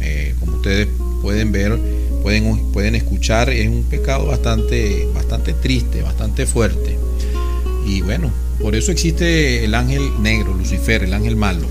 [0.00, 0.88] Eh, como ustedes
[1.20, 1.78] pueden ver,
[2.22, 6.96] pueden, pueden escuchar, es un pecado bastante, bastante triste, bastante fuerte.
[7.84, 11.66] Y bueno, por eso existe el ángel negro, Lucifer, el ángel malo,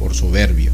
[0.00, 0.72] por soberbio.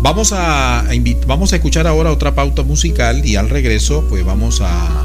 [0.00, 0.84] Vamos a,
[1.26, 5.04] vamos a escuchar ahora otra pauta musical y al regreso pues vamos a,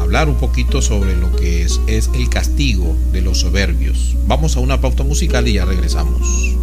[0.00, 4.16] hablar un poquito sobre lo que es, es el castigo de los soberbios.
[4.26, 6.54] Vamos a una pauta musical y ya regresamos.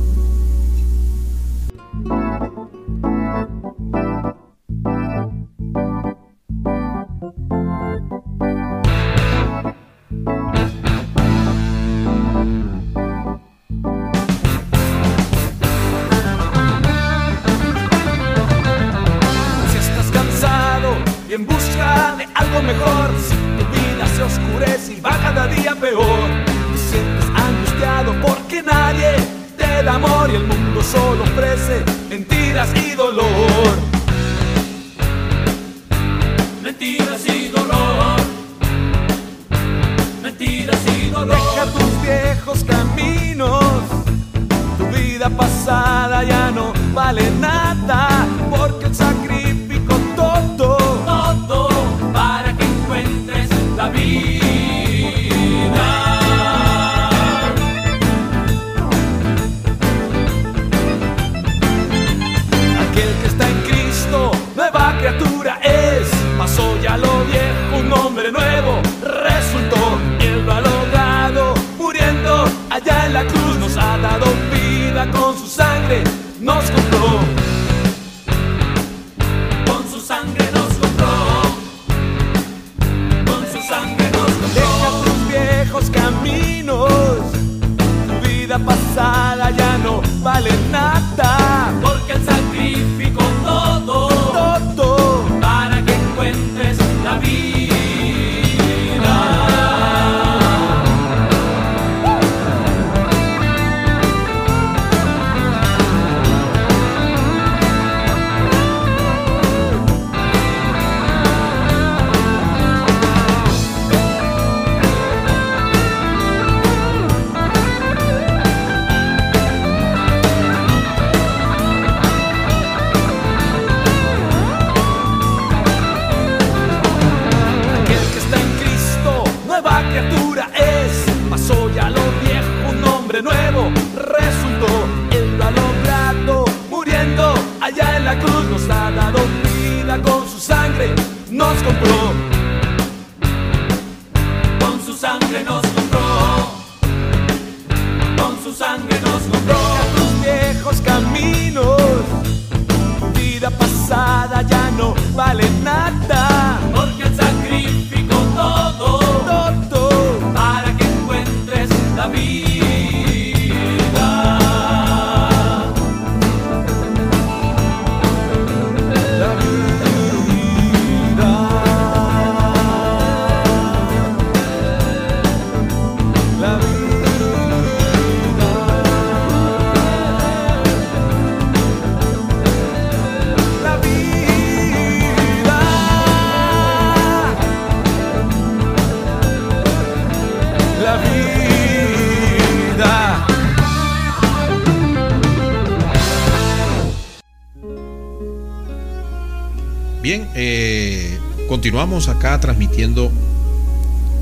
[201.71, 203.09] Continuamos acá transmitiendo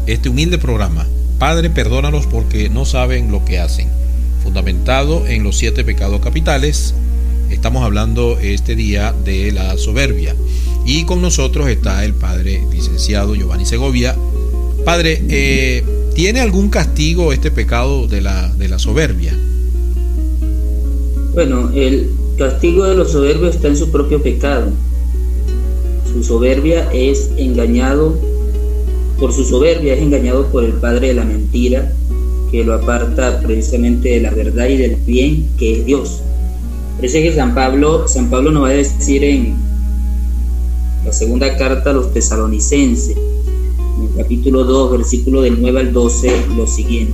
[0.06, 1.08] este humilde programa.
[1.40, 3.90] Padre, perdónalos porque no saben lo que hacen.
[4.44, 6.94] Fundamentado en los siete pecados capitales,
[7.50, 10.36] estamos hablando este día de la soberbia.
[10.86, 14.16] Y con nosotros está el Padre licenciado Giovanni Segovia.
[14.86, 15.84] Padre, eh,
[16.14, 19.36] ¿tiene algún castigo este pecado de la, de la soberbia?
[21.34, 24.72] Bueno, el castigo de los soberbios está en su propio pecado.
[26.12, 28.16] Su soberbia es engañado,
[29.20, 31.94] por su soberbia es engañado por el padre de la mentira,
[32.52, 36.22] que lo aparta precisamente de la verdad y del bien que es Dios.
[36.96, 39.56] Parece que San Pablo, San Pablo nos va a decir en
[41.06, 46.32] la segunda carta a los tesalonicenses, en el capítulo 2, versículo del 9 al 12,
[46.58, 47.14] lo siguiente.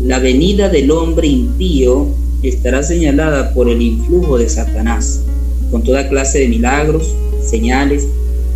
[0.00, 2.06] La venida del hombre impío
[2.42, 5.22] estará señalada por el influjo de Satanás,
[5.70, 7.14] con toda clase de milagros,
[7.44, 8.06] señales,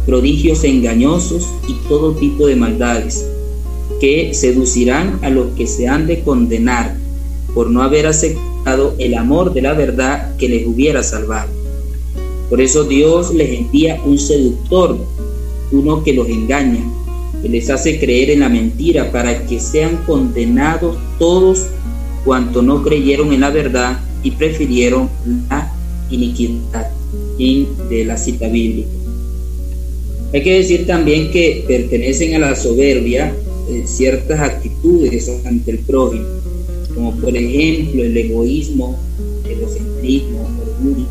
[0.07, 3.25] prodigios engañosos y todo tipo de maldades,
[4.01, 6.97] que seducirán a los que se han de condenar
[7.55, 11.51] por no haber aceptado el amor de la verdad que les hubiera salvado.
[12.51, 14.99] Por eso Dios les envía un seductor,
[15.73, 16.85] uno que los engaña,
[17.43, 21.67] que les hace creer en la mentira para que sean condenados todos
[22.25, 25.09] cuanto no creyeron en la verdad y prefirieron
[25.49, 25.73] la
[26.11, 26.94] iniquidad.
[27.37, 28.89] De la cita bíblica.
[30.33, 33.35] Hay que decir también que pertenecen a la soberbia
[33.69, 36.25] eh, ciertas actitudes ante el prójimo,
[36.95, 38.97] como por ejemplo el egoísmo,
[39.45, 41.07] el egocentrismo, el orgullo,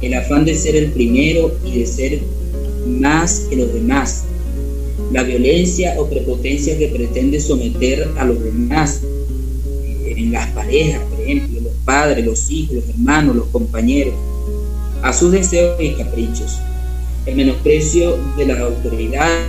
[0.00, 2.20] el afán de ser el primero y de ser
[2.88, 4.24] más que los demás,
[5.12, 9.00] la violencia o prepotencia que pretende someter a los demás,
[10.04, 14.14] en las parejas, por ejemplo, los padres, los hijos, los hermanos, los compañeros,
[15.02, 16.58] a sus deseos y caprichos.
[17.26, 19.46] El menosprecio de las autoridades,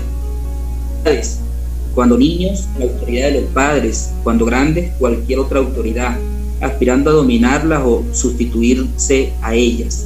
[1.94, 6.18] cuando niños, la autoridad de los padres, cuando grandes, cualquier otra autoridad,
[6.62, 10.06] aspirando a dominarlas o sustituirse a ellas.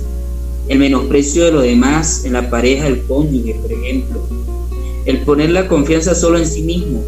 [0.68, 4.22] El menosprecio de los demás en la pareja del cónyuge, por ejemplo.
[5.06, 7.02] El poner la confianza solo en sí mismo,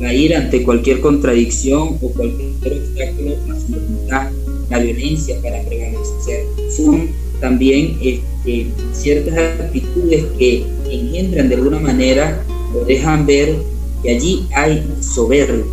[0.00, 4.30] la ira ante cualquier contradicción o cualquier obstáculo a su voluntad,
[4.70, 6.44] la violencia para prevalecer.
[6.76, 7.08] Son
[7.40, 12.42] también este, ciertas actitudes que engendran de alguna manera
[12.74, 13.56] o dejan ver
[14.02, 15.64] que allí hay soberbia.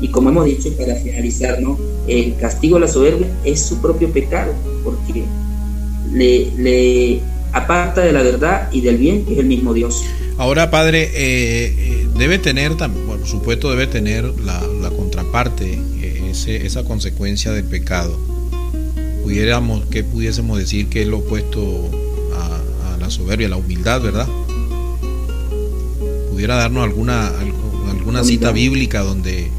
[0.00, 1.78] Y como hemos dicho, para finalizar, ¿no?
[2.08, 5.24] el castigo a la soberbia es su propio pecado, porque
[6.12, 7.20] le, le
[7.52, 10.04] aparta de la verdad y del bien, que es el mismo Dios.
[10.38, 14.60] Ahora, padre, eh, eh, debe tener, por supuesto, debe tener la,
[14.96, 18.18] contraparte, eh, esa consecuencia del pecado.
[19.28, 21.90] Pudiéramos, que pudiésemos decir que es lo opuesto
[22.34, 24.26] a, la soberbia, la humildad, ¿verdad?
[26.30, 27.30] Pudiera darnos alguna,
[27.90, 29.50] alguna cita bíblica donde,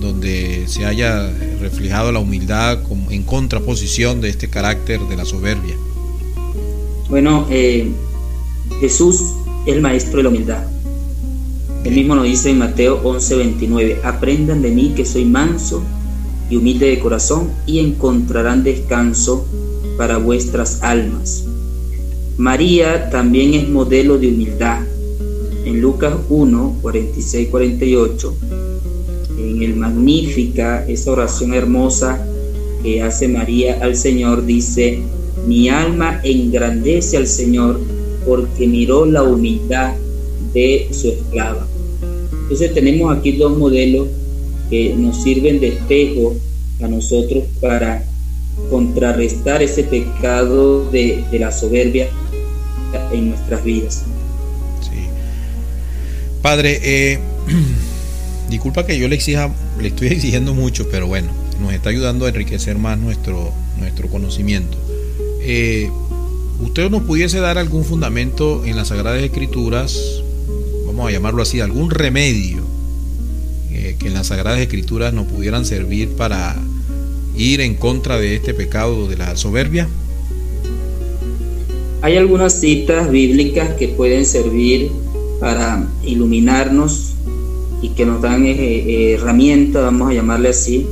[0.00, 1.30] donde se haya
[1.60, 2.80] reflejado la humildad
[3.10, 5.76] en contraposición de este carácter de la soberbia.
[7.08, 7.46] Bueno,
[8.80, 9.22] Jesús
[9.64, 10.64] el maestro de la humildad.
[11.84, 15.84] El mismo nos dice en Mateo 11:29, aprendan de mí que soy manso
[16.50, 19.46] y humilde de corazón y encontrarán descanso
[19.96, 21.44] para vuestras almas.
[22.36, 24.80] María también es modelo de humildad.
[25.64, 28.34] En Lucas 1, 46, 48,
[29.38, 32.26] en el Magnífica, esa oración hermosa
[32.82, 35.00] que hace María al Señor, dice,
[35.46, 37.80] mi alma engrandece al Señor
[38.26, 39.94] porque miró la humildad
[40.52, 41.66] de su esclava.
[42.42, 44.08] Entonces tenemos aquí dos modelos
[44.72, 46.34] que nos sirven de espejo
[46.82, 48.02] a nosotros para
[48.70, 52.08] contrarrestar ese pecado de, la soberbia
[53.12, 54.04] en nuestras vidas.
[54.80, 54.96] Sí.
[56.40, 57.18] Padre, eh,
[58.48, 61.28] disculpa que yo le exija, le estoy exigiendo mucho, pero bueno,
[61.60, 64.78] nos está ayudando a enriquecer más nuestro, nuestro conocimiento.
[65.42, 65.90] Eh,
[66.62, 70.22] usted nos pudiese dar algún fundamento en las Sagradas Escrituras,
[70.86, 72.61] vamos a llamarlo así, algún remedio
[73.98, 76.56] que en las Sagradas Escrituras nos pudieran servir para
[77.36, 79.88] ir en contra de este pecado de la soberbia?
[82.02, 84.90] Hay algunas citas bíblicas que pueden servir
[85.40, 87.14] para iluminarnos
[87.80, 90.86] y que nos dan eh, eh, herramientas, vamos a llamarle así,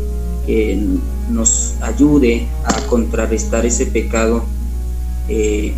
[0.47, 0.79] que
[1.31, 4.45] nos ayude a contrarrestar ese pecado
[5.29, 5.73] eh,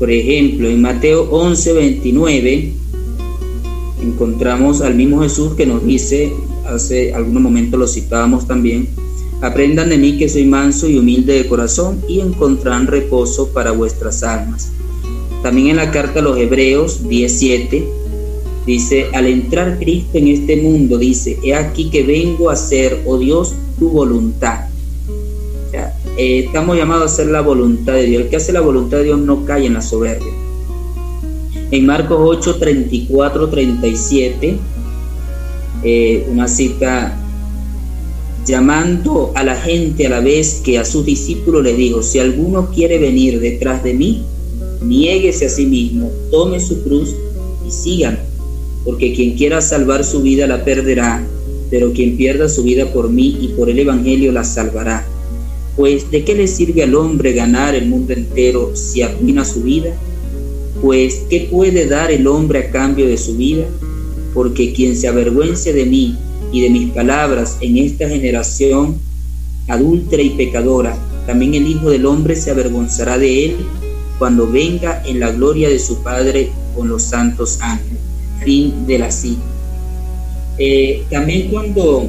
[0.00, 2.72] por ejemplo, en Mateo 11, 29,
[4.02, 6.32] encontramos al mismo Jesús que nos dice,
[6.66, 8.88] hace algunos momentos lo citábamos también,
[9.42, 14.22] Aprendan de mí que soy manso y humilde de corazón y encontrarán reposo para vuestras
[14.22, 14.70] almas.
[15.42, 17.88] También en la carta a los Hebreos 17
[18.66, 23.16] dice, al entrar Cristo en este mundo, dice, he aquí que vengo a hacer, oh
[23.16, 24.66] Dios, tu voluntad.
[26.18, 28.24] Eh, estamos llamados a hacer la voluntad de Dios.
[28.24, 30.32] El que hace la voluntad de Dios no cae en la soberbia.
[31.72, 34.58] En Marcos 8, 34, 37,
[36.28, 37.16] una cita
[38.44, 42.70] llamando a la gente a la vez que a sus discípulos les dijo, si alguno
[42.74, 44.24] quiere venir detrás de mí,
[44.82, 47.14] niéguese a sí mismo, tome su cruz
[47.64, 48.18] y sigan,
[48.84, 51.24] porque quien quiera salvar su vida la perderá,
[51.70, 55.06] pero quien pierda su vida por mí y por el Evangelio la salvará.
[55.76, 59.94] Pues ¿de qué le sirve al hombre ganar el mundo entero si arruina su vida?
[60.82, 63.64] Pues ¿qué puede dar el hombre a cambio de su vida?
[64.32, 66.16] Porque quien se avergüence de mí
[66.52, 68.96] y de mis palabras en esta generación
[69.68, 73.56] adúltera y pecadora, también el Hijo del Hombre se avergonzará de él
[74.18, 77.98] cuando venga en la gloria de su Padre con los santos ángeles.
[78.44, 79.42] Fin de la cita.
[80.56, 82.08] Eh, también cuando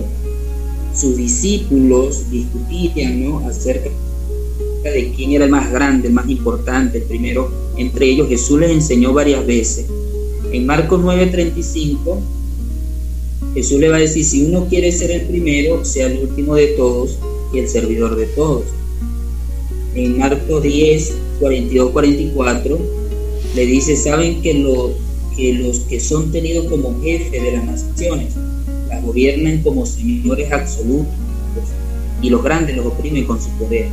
[0.96, 3.48] sus discípulos discutían ¿no?
[3.48, 3.90] acerca
[4.90, 8.72] de quién era el más grande, el más importante, el primero entre ellos, Jesús les
[8.72, 9.86] enseñó varias veces.
[10.52, 12.20] En Marcos 9:35,
[13.54, 16.68] Jesús le va a decir, si uno quiere ser el primero, sea el último de
[16.68, 17.18] todos
[17.54, 18.64] y el servidor de todos.
[19.96, 22.80] En Marcos 10, 42, 44,
[23.56, 24.92] le dice, saben que, lo,
[25.36, 28.34] que los que son tenidos como jefes de las naciones,
[28.88, 31.08] las gobiernan como señores absolutos
[32.22, 33.88] y los grandes los oprimen con su poder.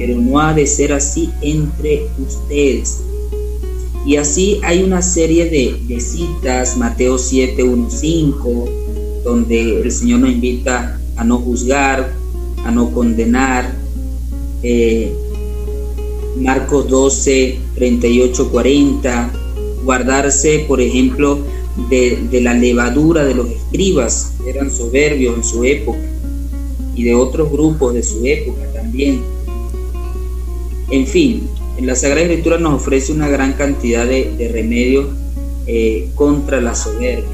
[0.00, 3.02] Pero no ha de ser así entre ustedes.
[4.06, 8.68] Y así hay una serie de, citas, Mateo 7, 1, 5,
[9.24, 12.14] donde el Señor nos invita a no juzgar,
[12.64, 13.74] a no condenar.
[14.62, 15.12] Eh,
[16.38, 19.32] Marcos 12, 38, 40,
[19.84, 21.40] guardarse, por ejemplo,
[21.90, 26.00] de, la levadura de los escribas, eran soberbios en su época,
[26.94, 29.20] y de otros grupos de su época también.
[30.90, 35.06] En fin, en la Sagrada Escritura nos ofrece una gran cantidad de, remedios
[35.66, 37.24] eh, contra la soberbia.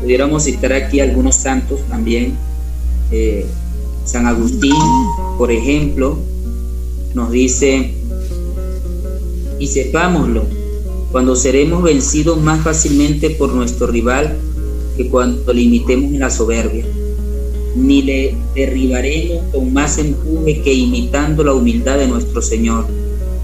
[0.00, 2.34] Pudiéramos citar aquí algunos santos también.
[3.12, 3.46] Eh,
[4.04, 4.74] San Agustín,
[5.36, 6.18] por ejemplo,
[7.14, 7.94] nos dice,
[9.58, 10.44] y sepámoslo,
[11.12, 14.36] cuando seremos vencidos más fácilmente por nuestro rival
[14.96, 16.84] que cuando limitemos la soberbia.
[17.76, 22.86] Ni le derribaremos con más empuje que imitando la humildad de nuestro Señor,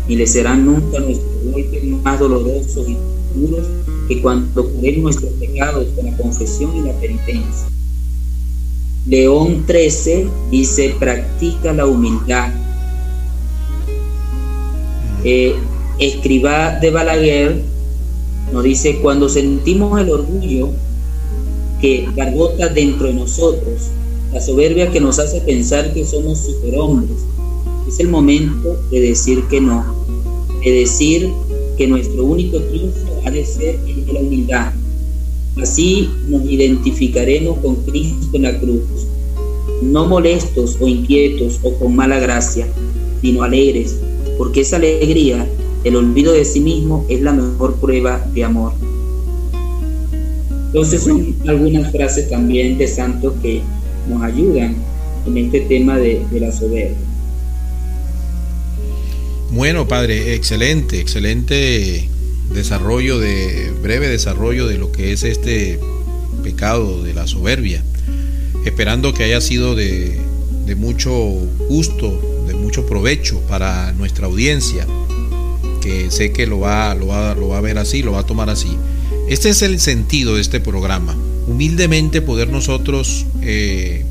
[0.08, 2.96] ni le serán nunca nuestros golpes más dolorosos y
[3.38, 3.66] duros
[4.08, 7.68] que cuando curemos nuestros pecados con la confesión y la penitencia.
[9.06, 12.52] León 13 dice, practica la humildad.
[15.24, 15.54] Eh,
[15.98, 17.62] escriba de Balaguer
[18.52, 20.70] nos dice, cuando sentimos el orgullo
[21.80, 23.88] que barbota dentro de nosotros,
[24.34, 27.18] la soberbia que nos hace pensar que somos superhombres,
[27.86, 29.84] es el momento de decir que no,
[30.64, 31.30] de decir
[31.78, 34.72] que nuestro único triunfo ha de ser el de la humildad.
[35.62, 38.82] Así nos identificaremos con Cristo en la cruz,
[39.82, 42.66] no molestos o inquietos o con mala gracia,
[43.22, 44.00] sino alegres,
[44.36, 45.48] porque esa alegría
[45.84, 48.72] el olvido de sí mismo es la mejor prueba de amor.
[50.66, 53.62] Entonces son algunas frases también de santos que
[54.08, 54.74] nos ayudan
[55.26, 56.96] en este tema de, la soberbia.
[59.50, 62.08] Bueno, padre, excelente, excelente
[62.52, 65.78] desarrollo de breve desarrollo de lo que es este
[66.42, 67.82] pecado de la soberbia.
[68.64, 70.18] Esperando que haya sido de,
[70.66, 71.12] de mucho
[71.68, 74.86] gusto, de mucho provecho para nuestra audiencia
[75.84, 78.26] que sé que lo va, lo va, lo va a ver así, lo va a
[78.26, 78.76] tomar así.
[79.28, 81.14] Este es el sentido de este programa.
[81.46, 84.04] Humildemente poder nosotros eh,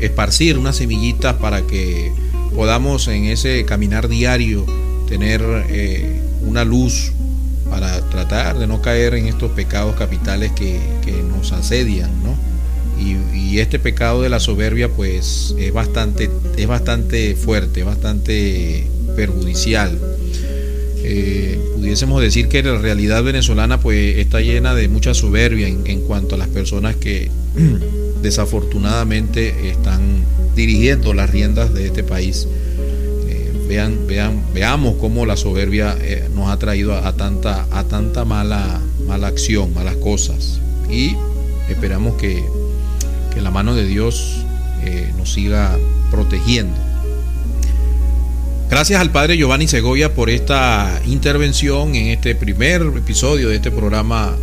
[0.00, 2.12] esparcir unas semillitas para que
[2.54, 4.66] podamos en ese caminar diario
[5.08, 7.12] tener eh, una luz
[7.70, 10.78] para tratar de no caer en estos pecados capitales que,
[11.28, 12.34] nos asedian, ¿no?
[12.98, 19.98] Y, y, este pecado de la soberbia pues es bastante, es bastante fuerte, bastante perjudicial
[21.06, 26.34] eh, pudiésemos decir que la realidad venezolana pues está llena de mucha soberbia en, cuanto
[26.34, 27.30] a las personas que
[28.22, 30.00] desafortunadamente están
[30.56, 32.48] dirigiendo las riendas de este país.
[33.28, 38.24] Eh, vean, vean, veamos cómo la soberbia eh, nos ha traído a, tanta, a tanta
[38.24, 40.60] mala, mala acción, malas cosas.
[40.90, 41.16] Y
[41.68, 42.42] esperamos que,
[43.34, 44.40] que la mano de Dios
[45.16, 45.78] nos siga
[46.10, 46.93] protegiendo.
[48.74, 54.36] Gracias al padre Giovanni Segovia por esta intervención en este primer episodio de este programa.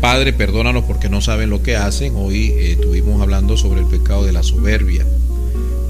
[0.00, 2.14] Padre, perdónanos porque no saben lo que hacen.
[2.14, 5.04] Hoy eh, estuvimos hablando sobre el pecado de la soberbia.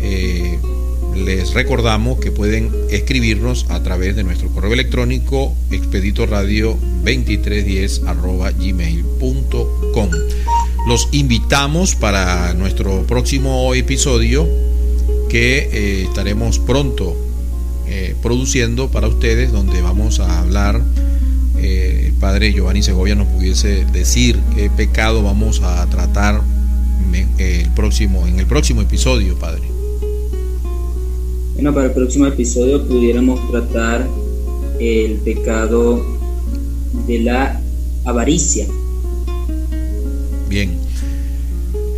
[0.00, 0.58] Eh,
[1.14, 10.10] les recordamos que pueden escribirnos a través de nuestro correo electrónico expeditoradio 2310 gmail.com.
[10.88, 14.63] Los invitamos para nuestro próximo episodio
[15.34, 17.16] que eh, estaremos pronto
[17.88, 20.80] eh, produciendo para ustedes, donde vamos a hablar.
[21.58, 26.40] Eh, el padre Giovanni Segovia nos pudiese decir qué pecado vamos a tratar
[27.38, 29.62] el próximo, en el próximo episodio, padre.
[31.54, 34.06] Bueno, para el próximo episodio pudiéramos tratar
[34.78, 36.00] el pecado
[37.08, 37.60] de la
[38.04, 38.68] avaricia.
[40.48, 40.83] Bien.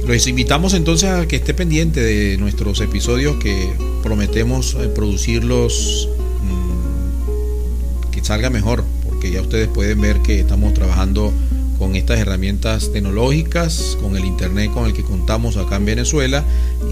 [0.07, 3.73] Les invitamos entonces a que esté pendiente de nuestros episodios que
[4.05, 6.09] prometemos eh, producirlos
[6.43, 11.33] mm, que salga mejor, porque ya ustedes pueden ver que estamos trabajando
[11.77, 16.45] con estas herramientas tecnológicas, con el internet con el que contamos acá en Venezuela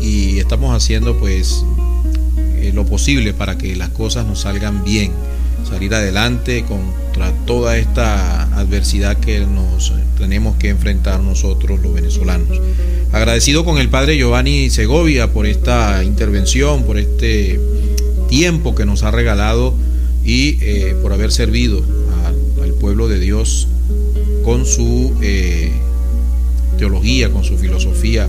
[0.03, 1.65] y estamos haciendo pues
[2.57, 5.13] eh, lo posible para que las cosas nos salgan bien,
[5.65, 12.61] salir adelante contra toda esta adversidad que nos tenemos que enfrentar nosotros los venezolanos.
[13.13, 17.61] Agradecido con el padre Giovanni Segovia por esta intervención, por este
[18.29, 19.75] tiempo que nos ha regalado
[20.25, 21.83] y eh, por haber servido
[22.63, 23.69] al pueblo de Dios
[24.45, 25.71] con su eh,
[26.79, 28.29] teología, con su filosofía.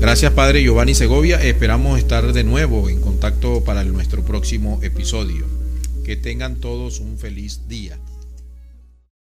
[0.00, 5.55] Gracias Padre Giovanni Segovia, esperamos estar de nuevo en contacto para nuestro próximo episodio.
[6.06, 7.98] Que tengan todos un feliz día.